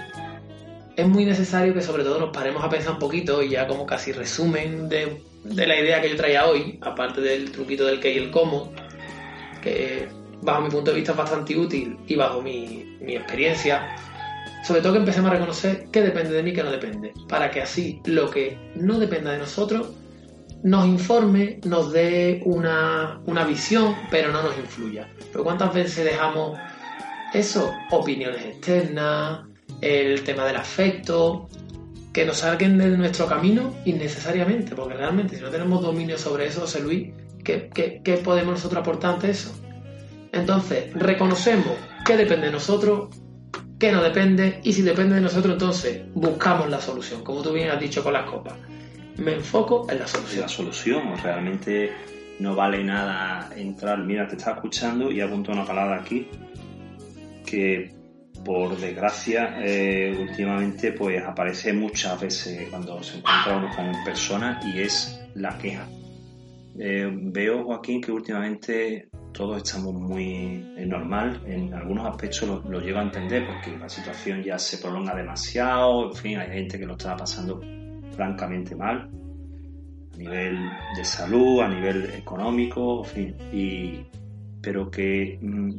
Es 0.97 1.07
muy 1.07 1.23
necesario 1.23 1.73
que 1.73 1.81
sobre 1.81 2.03
todo 2.03 2.19
nos 2.19 2.31
paremos 2.31 2.61
a 2.61 2.69
pensar 2.69 2.91
un 2.91 2.99
poquito 2.99 3.41
y 3.41 3.51
ya 3.51 3.65
como 3.65 3.85
casi 3.85 4.11
resumen 4.11 4.89
de, 4.89 5.21
de 5.45 5.67
la 5.67 5.79
idea 5.79 6.01
que 6.01 6.09
yo 6.09 6.17
traía 6.17 6.47
hoy, 6.47 6.79
aparte 6.81 7.21
del 7.21 7.49
truquito 7.53 7.85
del 7.85 8.01
qué 8.01 8.11
y 8.11 8.17
el 8.17 8.29
cómo, 8.29 8.73
que 9.63 10.09
bajo 10.41 10.63
mi 10.63 10.69
punto 10.69 10.91
de 10.91 10.97
vista 10.97 11.13
es 11.13 11.17
bastante 11.17 11.55
útil 11.55 11.97
y 12.07 12.15
bajo 12.15 12.41
mi, 12.41 12.97
mi 12.99 13.15
experiencia, 13.15 13.95
sobre 14.67 14.81
todo 14.81 14.91
que 14.93 14.99
empecemos 14.99 15.31
a 15.31 15.35
reconocer 15.35 15.87
qué 15.93 16.01
depende 16.01 16.31
de 16.31 16.43
mí 16.43 16.51
qué 16.51 16.61
no 16.61 16.71
depende, 16.71 17.13
para 17.29 17.49
que 17.49 17.61
así 17.61 18.01
lo 18.03 18.29
que 18.29 18.57
no 18.75 18.99
dependa 18.99 19.31
de 19.31 19.37
nosotros 19.37 19.91
nos 20.61 20.85
informe, 20.85 21.61
nos 21.63 21.93
dé 21.93 22.41
una, 22.43 23.21
una 23.27 23.45
visión, 23.45 23.95
pero 24.11 24.33
no 24.33 24.43
nos 24.43 24.57
influya. 24.57 25.07
Pero 25.31 25.45
¿cuántas 25.45 25.73
veces 25.73 26.03
dejamos 26.03 26.59
eso? 27.33 27.71
Opiniones 27.91 28.43
externas, 28.43 29.45
el 29.79 30.21
tema 30.23 30.43
del 30.43 30.57
afecto, 30.57 31.47
que 32.11 32.25
nos 32.25 32.39
salguen 32.39 32.77
de 32.77 32.89
nuestro 32.89 33.25
camino 33.25 33.73
innecesariamente, 33.85 34.75
porque 34.75 34.95
realmente 34.95 35.37
si 35.37 35.41
no 35.41 35.49
tenemos 35.49 35.81
dominio 35.81 36.17
sobre 36.17 36.47
eso, 36.47 36.61
José 36.61 36.81
Luis, 36.81 37.13
¿qué, 37.45 37.69
qué, 37.73 38.01
qué 38.03 38.17
podemos 38.17 38.55
nosotros 38.55 38.81
aportar 38.81 39.13
ante 39.13 39.29
eso? 39.29 39.53
Entonces, 40.33 40.93
reconocemos 40.93 41.71
qué 42.03 42.17
depende 42.17 42.47
de 42.47 42.51
nosotros, 42.51 43.09
qué 43.79 43.91
no 43.91 44.01
depende, 44.01 44.59
y 44.63 44.73
si 44.73 44.81
depende 44.81 45.15
de 45.15 45.21
nosotros, 45.21 45.53
entonces 45.53 46.01
buscamos 46.13 46.69
la 46.69 46.81
solución, 46.81 47.23
como 47.23 47.41
tú 47.41 47.53
bien 47.53 47.69
has 47.69 47.79
dicho 47.79 48.03
con 48.03 48.13
las 48.13 48.29
copas. 48.29 48.53
Me 49.17 49.33
enfoco 49.33 49.87
en 49.89 49.99
la 49.99 50.07
solución. 50.07 50.41
la 50.41 50.47
solución. 50.47 51.17
Realmente 51.21 51.91
no 52.39 52.55
vale 52.55 52.83
nada 52.83 53.49
entrar. 53.55 53.97
Mira, 54.03 54.27
te 54.27 54.35
estaba 54.35 54.57
escuchando 54.57 55.11
y 55.11 55.21
apunto 55.21 55.51
una 55.51 55.65
palabra 55.65 56.01
aquí 56.01 56.27
que 57.45 57.95
por 58.45 58.77
desgracia 58.77 59.57
eh, 59.59 60.15
últimamente 60.19 60.91
pues 60.91 61.23
aparece 61.23 61.73
muchas 61.73 62.19
veces 62.21 62.69
cuando 62.69 63.01
se 63.01 63.17
encuentra 63.17 63.57
uno 63.57 63.75
con 63.75 64.03
personas 64.03 64.63
y 64.65 64.81
es 64.81 65.19
la 65.33 65.57
queja. 65.57 65.87
Eh, 66.79 67.09
veo, 67.11 67.63
Joaquín, 67.63 68.01
que 68.01 68.11
últimamente 68.11 69.09
todos 69.33 69.57
estamos 69.57 69.93
muy 69.93 70.73
eh, 70.77 70.85
normal, 70.85 71.41
en 71.45 71.73
algunos 71.73 72.07
aspectos 72.07 72.47
lo, 72.47 72.61
lo 72.69 72.79
llego 72.79 72.99
a 72.99 73.03
entender 73.03 73.45
porque 73.45 73.77
la 73.77 73.89
situación 73.89 74.43
ya 74.43 74.57
se 74.57 74.77
prolonga 74.77 75.15
demasiado, 75.15 76.09
en 76.09 76.15
fin, 76.15 76.37
hay 76.37 76.49
gente 76.49 76.79
que 76.79 76.85
lo 76.85 76.93
está 76.93 77.15
pasando 77.15 77.61
francamente 78.15 78.75
mal 78.75 79.09
a 80.13 80.17
nivel 80.17 80.57
de 80.95 81.05
salud, 81.05 81.61
a 81.61 81.67
nivel 81.67 82.11
económico, 82.15 83.03
en 83.03 83.05
fin, 83.05 83.35
y, 83.53 84.05
pero 84.61 84.89
que, 84.89 85.37
mm, 85.41 85.71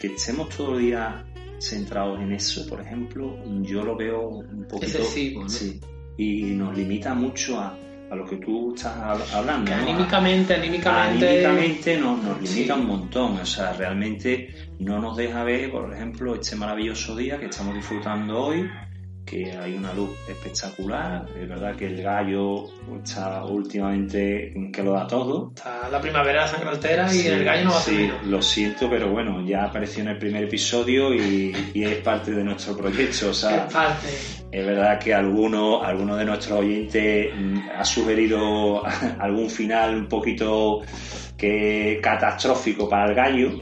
que 0.00 0.08
estemos 0.08 0.48
todo 0.48 0.76
el 0.76 0.86
día 0.86 1.24
centrados 1.58 2.20
en 2.20 2.32
eso, 2.32 2.66
por 2.68 2.80
ejemplo, 2.80 3.38
yo 3.62 3.84
lo 3.84 3.96
veo 3.96 4.28
un 4.28 4.66
poquito... 4.68 4.98
Excesivo, 4.98 5.42
¿no? 5.42 5.48
Sí, 5.48 5.80
y 6.18 6.42
nos 6.54 6.76
limita 6.76 7.14
mucho 7.14 7.60
a, 7.60 7.78
a 8.10 8.14
lo 8.14 8.24
que 8.24 8.36
tú 8.36 8.74
estás 8.74 8.96
hab- 8.98 9.34
hablando. 9.34 9.70
¿no? 9.74 9.82
anímicamente, 9.82 10.54
anímicamente, 10.54 11.26
Anímicamente 11.46 11.98
nos, 11.98 12.22
nos 12.22 12.40
limita 12.40 12.74
Sí. 12.74 12.80
un 12.80 12.86
montón, 12.86 13.32
o 13.40 13.46
sea, 13.46 13.72
realmente 13.72 14.54
no 14.78 15.00
nos 15.00 15.16
deja 15.16 15.42
ver, 15.44 15.70
por 15.70 15.92
ejemplo, 15.92 16.34
este 16.34 16.54
maravilloso 16.56 17.16
día 17.16 17.38
que 17.38 17.46
estamos 17.46 17.74
disfrutando 17.74 18.38
hoy, 18.44 18.68
que 19.24 19.50
hay 19.50 19.74
una 19.74 19.92
luz 19.92 20.10
espectacular, 20.28 21.26
es 21.36 21.48
verdad 21.48 21.74
que 21.74 21.86
el 21.88 22.00
gallo 22.00 22.66
está 23.02 23.44
últimamente 23.44 24.54
que 24.72 24.82
lo 24.84 24.92
da 24.92 25.06
todo. 25.08 25.52
está 25.54 25.88
la 25.90 26.00
primavera 26.00 26.42
de 26.42 26.48
sangre 26.48 26.68
altera 26.70 27.06
y 27.12 27.18
Sí, 27.18 27.26
en 27.26 27.34
el 27.34 27.44
gallo 27.44 27.64
no 27.64 27.70
va 27.72 27.76
a 27.78 27.80
sí, 27.80 27.90
ser 27.90 28.00
menos. 28.06 28.26
lo 28.26 28.40
siento, 28.42 28.88
pero 28.88 29.10
bueno, 29.10 29.44
ya 29.44 29.64
apareció 29.64 30.02
en 30.04 30.10
el 30.10 30.18
primer 30.18 30.44
episodio 30.44 31.12
y, 31.12 31.52
y 31.74 31.82
es 31.84 31.96
parte 31.96 32.30
de 32.30 32.44
nuestro 32.44 32.76
proyecto, 32.76 33.30
o 33.30 33.34
sea, 33.34 33.66
Es 33.66 33.72
parte. 33.72 34.06
Es 34.56 34.64
verdad 34.64 34.98
que 34.98 35.12
alguno, 35.12 35.82
alguno 35.82 36.16
de 36.16 36.24
nuestros 36.24 36.60
oyentes 36.60 37.28
mm, 37.36 37.58
ha 37.76 37.84
sugerido 37.84 38.82
algún 39.18 39.50
final 39.50 39.94
un 39.94 40.06
poquito 40.06 40.80
que 41.36 42.00
catastrófico 42.02 42.88
para 42.88 43.10
el 43.10 43.14
gallo, 43.14 43.60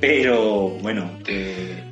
pero 0.00 0.70
bueno, 0.80 1.18
eh, 1.26 1.84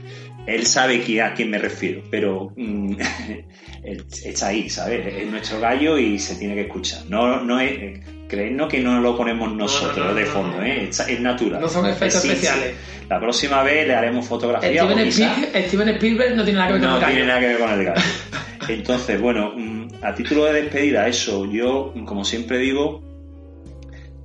él 0.47 0.67
sabe 0.67 1.23
a 1.23 1.35
quién 1.35 1.51
me 1.51 1.59
refiero, 1.59 2.03
pero 2.11 2.55
mm, 2.57 2.95
está 3.85 4.49
ahí, 4.49 4.69
¿sabes? 4.69 5.07
Es 5.07 5.27
nuestro 5.31 5.61
gallo 5.61 5.99
y 5.99 6.19
se 6.19 6.37
tiene 6.37 6.55
que 6.55 6.63
escuchar. 6.63 7.05
No, 7.09 7.41
no 7.43 7.59
es, 7.61 7.73
eh, 7.73 8.01
creednos 8.29 8.69
que 8.69 8.81
no 8.81 9.01
lo 9.01 9.17
ponemos 9.17 9.53
nosotros 9.53 9.99
no, 9.99 10.05
no, 10.07 10.15
de 10.15 10.25
no, 10.25 10.31
fondo, 10.31 10.57
no. 10.59 10.65
¿eh? 10.65 10.89
Es, 10.89 11.01
es 11.01 11.21
natural. 11.21 11.61
No 11.61 11.69
son 11.69 11.87
efectos 11.87 12.25
especiales. 12.25 12.75
La 13.09 13.19
próxima 13.19 13.63
vez 13.63 13.87
le 13.87 13.95
haremos 13.95 14.27
fotografía. 14.27 14.71
Steven 14.85 14.99
o 14.99 15.03
quizá- 15.05 15.33
Spielberg, 15.33 15.67
Steven 15.69 15.89
Spielberg 15.89 16.37
no 16.37 16.45
tiene 16.45 16.59
nada 16.59 16.69
que 16.69 16.73
ver 16.75 16.83
con 16.83 16.91
no 16.91 16.97
el 16.97 17.01
gallo. 17.03 17.13
tiene 17.15 17.27
nada 17.29 17.41
que 17.41 17.47
ver 17.47 17.59
con 17.59 17.71
el 17.73 17.85
gallo. 17.85 18.03
Entonces, 18.69 19.21
bueno, 19.21 19.53
mm, 19.57 19.89
a 20.03 20.15
título 20.15 20.45
de 20.45 20.63
despedida, 20.63 21.09
eso, 21.09 21.45
yo, 21.51 21.93
como 22.07 22.25
siempre 22.25 22.59
digo, 22.59 23.03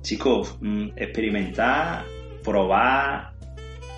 chicos, 0.02 0.56
mm, 0.60 0.90
experimentar, 0.96 2.04
probar, 2.44 3.32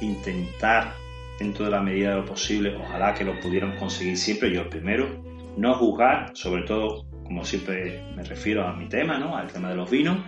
intentar 0.01 0.95
dentro 1.39 1.67
de 1.67 1.71
la 1.71 1.83
medida 1.83 2.11
de 2.11 2.17
lo 2.17 2.25
posible, 2.25 2.75
ojalá 2.77 3.13
que 3.15 3.25
lo 3.25 3.39
pudieran 3.41 3.77
conseguir 3.77 4.17
siempre, 4.17 4.51
yo 4.53 4.63
el 4.63 4.69
primero, 4.69 5.23
no 5.59 5.75
juzgar, 5.75 6.31
sobre 6.35 6.63
todo, 6.63 7.05
como 7.25 7.45
siempre 7.45 8.03
me 8.15 8.23
refiero 8.23 8.67
a 8.67 8.73
mi 8.75 8.89
tema, 8.89 9.19
¿no? 9.19 9.37
Al 9.37 9.49
tema 9.49 9.71
de 9.71 9.77
los 9.77 9.91
vinos. 9.91 10.19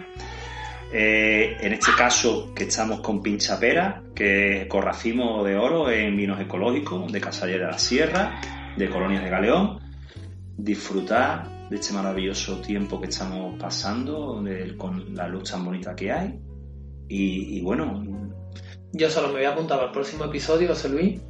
Eh, 0.92 1.56
en 1.60 1.72
este 1.72 1.92
caso, 1.96 2.52
que 2.54 2.64
estamos 2.64 3.00
con 3.00 3.22
Pinchapera, 3.22 4.02
que 4.14 4.62
es 4.62 4.66
corracimo 4.66 5.44
de 5.44 5.56
oro 5.56 5.88
en 5.88 6.16
vinos 6.16 6.40
ecológicos 6.40 7.12
de 7.12 7.20
Casalle 7.20 7.58
de 7.58 7.64
la 7.64 7.78
Sierra, 7.78 8.40
de 8.76 8.90
Colonias 8.90 9.22
de 9.22 9.30
Galeón. 9.30 9.78
Disfrutar 10.56 11.68
de 11.70 11.76
este 11.76 11.94
maravilloso 11.94 12.60
tiempo 12.60 13.00
que 13.00 13.06
estamos 13.06 13.56
pasando, 13.58 14.42
con 14.76 15.14
la 15.14 15.28
luz 15.28 15.50
tan 15.50 15.64
bonita 15.64 15.94
que 15.94 16.10
hay. 16.10 16.40
Y, 17.08 17.60
bueno, 17.62 18.04
Yo 18.92 19.08
solo 19.08 19.28
me 19.28 19.34
voy 19.34 19.44
a 19.44 19.50
apuntar 19.50 19.82
el 19.82 19.90
próximo 19.92 20.24
episodio, 20.24 20.68
José 20.68 20.88
Luis, 20.88 21.20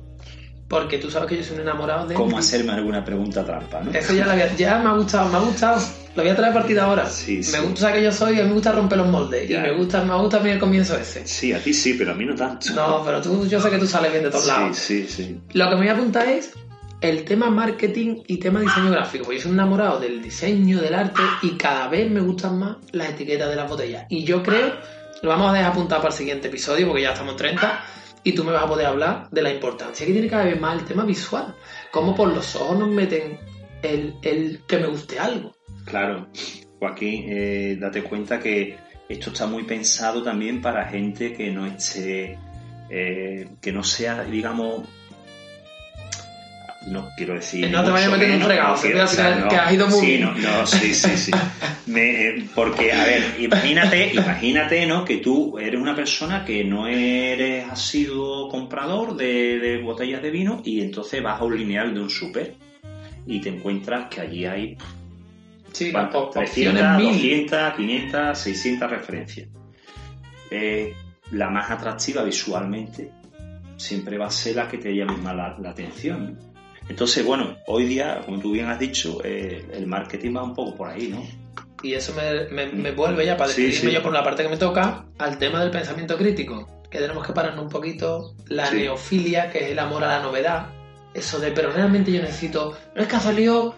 porque 0.70 0.98
tú 0.98 1.10
sabes 1.10 1.28
que 1.28 1.36
yo 1.36 1.42
soy 1.42 1.56
un 1.56 1.62
enamorado 1.62 2.06
de... 2.06 2.14
¿cómo 2.14 2.38
hacerme 2.38 2.70
alguna 2.72 3.04
pregunta 3.04 3.44
trampa, 3.44 3.80
no? 3.82 3.90
Eso 3.90 4.14
ya, 4.14 4.24
la 4.24 4.34
había- 4.34 4.54
ya 4.56 4.78
me 4.78 4.88
ha 4.88 4.92
gustado, 4.92 5.28
me 5.28 5.36
ha 5.36 5.40
gustado. 5.40 5.82
Lo 6.14 6.22
voy 6.22 6.30
a 6.30 6.36
traer 6.36 6.52
a 6.52 6.54
partir 6.54 6.76
de 6.76 6.82
ahora. 6.82 7.06
Sí, 7.08 7.42
sí. 7.42 7.50
Me 7.50 7.58
gusta 7.60 7.92
que 7.92 8.00
yo 8.04 8.12
soy, 8.12 8.38
a 8.38 8.42
mí 8.44 8.48
me 8.48 8.54
gusta 8.54 8.70
romper 8.70 8.98
los 8.98 9.08
moldes. 9.08 9.48
Ya. 9.48 9.58
Y 9.58 9.62
me 9.62 9.72
gusta, 9.72 10.04
me 10.04 10.14
gusta 10.16 10.36
a 10.36 10.40
mí 10.40 10.50
el 10.50 10.60
comienzo 10.60 10.96
ese. 10.96 11.26
Sí, 11.26 11.52
a 11.52 11.58
ti 11.60 11.74
sí, 11.74 11.94
pero 11.94 12.12
a 12.12 12.14
mí 12.14 12.24
no 12.24 12.36
tanto. 12.36 12.72
No, 12.72 13.02
pero 13.04 13.20
tú, 13.20 13.46
yo 13.48 13.60
sé 13.60 13.68
que 13.68 13.78
tú 13.78 13.86
sales 13.88 14.12
bien 14.12 14.22
de 14.24 14.30
todos 14.30 14.46
lados. 14.46 14.76
Sí, 14.76 15.06
sí, 15.08 15.24
sí. 15.24 15.40
Lo 15.54 15.64
que 15.68 15.74
me 15.74 15.80
voy 15.82 15.88
a 15.88 15.92
apuntar 15.94 16.28
es 16.28 16.52
el 17.00 17.24
tema 17.24 17.50
marketing 17.50 18.22
y 18.28 18.36
tema 18.36 18.60
diseño 18.60 18.92
gráfico. 18.92 19.24
Pues 19.24 19.38
yo 19.38 19.42
soy 19.42 19.50
un 19.52 19.58
enamorado 19.58 19.98
del 19.98 20.22
diseño, 20.22 20.80
del 20.80 20.94
arte 20.94 21.22
y 21.42 21.56
cada 21.56 21.88
vez 21.88 22.08
me 22.08 22.20
gustan 22.20 22.58
más 22.60 22.76
las 22.92 23.10
etiquetas 23.10 23.48
de 23.48 23.56
las 23.56 23.68
botellas. 23.68 24.06
Y 24.08 24.22
yo 24.22 24.40
creo, 24.42 24.72
lo 25.22 25.28
vamos 25.30 25.50
a 25.50 25.54
dejar 25.54 25.72
apuntado 25.72 26.00
para 26.02 26.12
el 26.14 26.18
siguiente 26.18 26.46
episodio 26.46 26.86
porque 26.86 27.02
ya 27.02 27.10
estamos 27.12 27.32
en 27.32 27.38
30 27.38 27.84
y 28.22 28.32
tú 28.32 28.44
me 28.44 28.52
vas 28.52 28.64
a 28.64 28.68
poder 28.68 28.86
hablar 28.86 29.28
de 29.30 29.42
la 29.42 29.52
importancia 29.52 30.06
que 30.06 30.12
tiene 30.12 30.28
cada 30.28 30.44
vez 30.44 30.60
más 30.60 30.78
el 30.78 30.84
tema 30.84 31.04
visual. 31.04 31.54
Cómo 31.90 32.14
por 32.14 32.32
los 32.32 32.54
ojos 32.56 32.78
nos 32.78 32.88
meten 32.88 33.38
el, 33.82 34.14
el 34.22 34.62
que 34.66 34.78
me 34.78 34.86
guste 34.86 35.18
algo. 35.18 35.54
Claro, 35.84 36.28
Joaquín, 36.78 37.24
eh, 37.28 37.76
date 37.80 38.02
cuenta 38.02 38.38
que 38.38 38.76
esto 39.08 39.30
está 39.30 39.46
muy 39.46 39.64
pensado 39.64 40.22
también 40.22 40.60
para 40.60 40.86
gente 40.86 41.32
que 41.32 41.50
no 41.50 41.66
esté, 41.66 42.38
eh, 42.90 43.48
que 43.60 43.72
no 43.72 43.82
sea, 43.82 44.24
digamos, 44.24 44.82
no 46.86 47.08
quiero 47.16 47.34
decir. 47.34 47.68
No 47.70 47.84
te 47.84 47.90
vayas 47.90 48.08
a 48.08 48.12
meter 48.12 48.30
en 48.30 48.36
un 48.36 48.42
fregado, 48.42 48.76
no 48.76 48.82
que, 48.82 49.00
o 49.02 49.06
sea, 49.06 49.34
no, 49.36 49.48
que 49.48 49.56
has 49.56 49.72
ido 49.72 49.86
muy 49.88 50.00
sí, 50.00 50.06
bien. 50.06 50.22
no, 50.22 50.34
no, 50.34 50.66
sí, 50.66 50.94
sí, 50.94 51.16
sí. 51.16 51.30
Me- 51.86 52.28
eh, 52.28 52.44
porque, 52.54 52.92
a 52.92 53.04
ver, 53.04 53.36
imagínate, 53.38 54.14
imagínate, 54.14 54.86
¿no? 54.86 55.04
Que 55.04 55.18
tú 55.18 55.58
eres 55.58 55.80
una 55.80 55.94
persona 55.94 56.44
que 56.44 56.64
no 56.64 56.86
eres 56.86 57.68
asiduo 57.68 58.48
comprador 58.48 59.16
de, 59.16 59.58
de 59.58 59.82
botellas 59.82 60.22
de 60.22 60.30
vino 60.30 60.62
y 60.64 60.80
entonces 60.80 61.22
vas 61.22 61.40
a 61.40 61.44
un 61.44 61.56
lineal 61.58 61.92
de 61.94 62.00
un 62.00 62.10
súper 62.10 62.54
y 63.26 63.40
te 63.40 63.48
encuentras 63.50 64.08
que 64.08 64.20
allí 64.22 64.46
hay 64.46 64.76
Sí, 65.72 65.92
¿Cuántas? 65.92 66.16
op- 66.16 66.36
opciones 66.36 66.82
300, 66.82 66.96
mil. 66.98 67.12
200, 67.12 67.74
500, 67.74 68.38
600 68.38 68.90
referencias. 68.90 69.48
Eh, 70.50 70.92
la 71.32 71.48
más 71.48 71.70
atractiva 71.70 72.24
visualmente 72.24 73.10
siempre 73.76 74.18
va 74.18 74.26
a 74.26 74.30
ser 74.30 74.56
la 74.56 74.68
que 74.68 74.78
te 74.78 74.92
llame 74.94 75.16
más 75.18 75.36
la, 75.36 75.56
la 75.60 75.70
atención. 75.70 76.36
Entonces, 76.88 77.24
bueno, 77.24 77.56
hoy 77.66 77.84
día, 77.84 78.20
como 78.24 78.38
tú 78.40 78.52
bien 78.52 78.66
has 78.66 78.78
dicho, 78.78 79.20
eh, 79.24 79.64
el 79.72 79.86
marketing 79.86 80.36
va 80.36 80.42
un 80.42 80.54
poco 80.54 80.76
por 80.76 80.88
ahí, 80.88 81.08
¿no? 81.08 81.24
Y 81.82 81.94
eso 81.94 82.12
me, 82.14 82.44
me- 82.50 82.72
me 82.72 82.90
vuelve 82.90 83.24
ya 83.24 83.36
para 83.36 83.50
Sí, 83.50 83.62
despedirme 83.62 83.90
sí. 83.90 83.96
yo 83.96 84.02
por 84.02 84.12
la 84.12 84.22
parte 84.24 84.42
que 84.42 84.48
me 84.48 84.56
toca 84.56 85.04
al 85.18 85.38
tema 85.38 85.60
del 85.60 85.70
pensamiento 85.70 86.16
crítico. 86.18 86.68
Que 86.90 86.98
tenemos 86.98 87.24
que 87.24 87.32
pararnos 87.32 87.62
un 87.64 87.70
poquito 87.70 88.34
la 88.48 88.66
Sí. 88.66 88.76
neofilia, 88.78 89.50
que 89.50 89.60
es 89.64 89.70
el 89.70 89.78
amor 89.78 90.02
a 90.04 90.08
la 90.18 90.20
novedad. 90.22 90.66
Eso 91.14 91.38
de, 91.38 91.52
pero 91.52 91.70
realmente 91.72 92.10
yo 92.12 92.20
necesito. 92.20 92.76
No 92.96 93.02
es 93.02 93.08
que 93.08 93.16
ha 93.16 93.20
salido, 93.20 93.76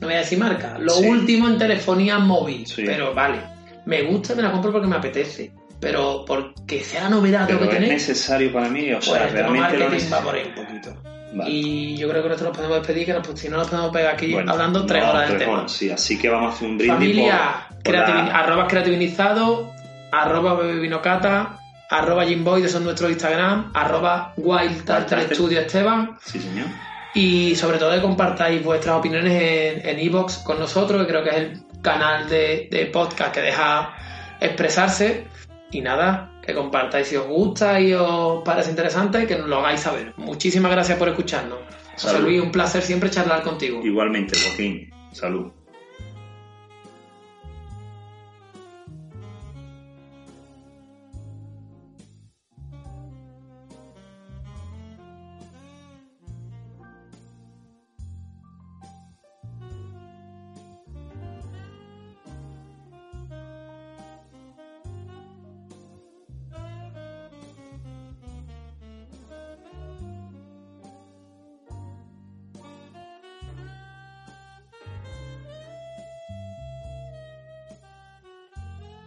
no 0.00 0.06
voy 0.06 0.14
a 0.14 0.18
decir 0.20 0.38
marca, 0.38 0.78
lo 0.78 0.94
Sí. 0.94 1.06
último 1.06 1.46
en 1.48 1.58
telefonía 1.58 2.18
móvil. 2.18 2.66
Sí. 2.66 2.82
Pero 2.86 3.14
vale, 3.14 3.40
me 3.84 4.02
gusta, 4.02 4.34
me 4.34 4.42
la 4.42 4.50
compro 4.50 4.72
porque 4.72 4.86
me 4.88 4.96
apetece. 4.96 5.52
Pero 5.78 6.24
porque 6.26 6.80
sea 6.82 7.02
la 7.04 7.10
novedad 7.10 7.44
Pero 7.46 7.58
tengo 7.58 7.70
que 7.70 7.76
es 7.76 7.82
tener. 7.82 7.94
necesario 7.94 8.50
para 8.52 8.68
mí, 8.70 8.90
o 8.90 8.94
Pues 8.94 9.04
sea, 9.04 9.26
realmente 9.28 9.76
lo 9.78 9.84
marketing 9.90 10.12
va 10.12 10.20
por 10.22 10.34
ahí 10.34 10.40
necesito. 10.44 10.60
un 10.60 10.66
poquito. 10.66 11.02
Vale. 11.34 11.50
Y 11.50 11.96
yo 11.96 12.08
creo 12.08 12.22
que 12.22 12.32
esto 12.32 12.44
nos 12.44 12.56
podemos 12.56 12.78
despedir, 12.78 13.06
que 13.06 13.12
nos- 13.12 13.26
si 13.40 13.48
no 13.48 13.56
nos 13.56 13.68
podemos 13.68 13.90
pegar 13.90 14.14
aquí 14.14 14.32
Bueno, 14.32 14.52
hablando 14.52 14.86
tres 14.86 15.02
no, 15.02 15.10
horas 15.10 15.28
del 15.28 15.38
tema. 15.38 15.52
horas, 15.52 15.72
sí, 15.72 15.90
así 15.90 16.18
que 16.18 16.28
vamos 16.28 16.52
a 16.52 16.56
hacer 16.56 16.68
un 16.68 16.78
brindis 16.78 16.94
Familia, 16.96 17.66
por- 17.68 17.82
por 17.84 17.94
la- 17.94 18.26
arroba 18.38 18.66
creativizado, 18.68 19.72
arroba 20.12 20.54
bebevinocata, 20.54 21.58
arroba 21.90 22.24
Jimboy, 22.24 22.62
de 22.62 22.68
son 22.68 22.84
nuestro 22.84 23.08
Instagram, 23.10 23.70
arroba 23.74 24.32
Wild 24.36 24.84
Tartar 24.84 25.18
Tartar. 25.20 25.34
Studio 25.34 25.60
Esteban. 25.60 26.16
Sí, 26.24 26.38
señor. 26.40 26.66
Y 27.14 27.54
sobre 27.56 27.78
todo 27.78 27.92
que 27.92 28.00
compartáis 28.00 28.62
vuestras 28.64 28.96
opiniones 28.96 29.32
en 29.32 29.88
en 29.88 30.00
iVoox 30.00 30.38
con 30.38 30.58
nosotros, 30.58 31.00
que 31.02 31.08
creo 31.08 31.22
que 31.22 31.30
es 31.30 31.36
el 31.36 31.62
canal 31.82 32.28
de, 32.28 32.68
de 32.70 32.86
podcast 32.86 33.32
que 33.34 33.40
deja 33.42 33.94
expresarse. 34.40 35.26
Y 35.74 35.80
nada, 35.80 36.30
que 36.40 36.54
compartáis 36.54 37.08
si 37.08 37.16
os 37.16 37.26
gusta 37.26 37.80
y 37.80 37.92
os 37.94 38.44
parece 38.44 38.70
interesante, 38.70 39.26
que 39.26 39.36
nos 39.36 39.48
lo 39.48 39.56
hagáis 39.58 39.80
saber. 39.80 40.14
Muchísimas 40.16 40.70
gracias 40.70 40.96
por 40.96 41.08
escucharnos. 41.08 41.58
José 41.94 42.10
Salud. 42.10 42.28
Luis, 42.28 42.42
un 42.42 42.52
placer 42.52 42.80
siempre 42.80 43.10
charlar 43.10 43.42
contigo. 43.42 43.80
Igualmente, 43.82 44.38
Joaquín. 44.38 44.88
Salud. 45.10 45.50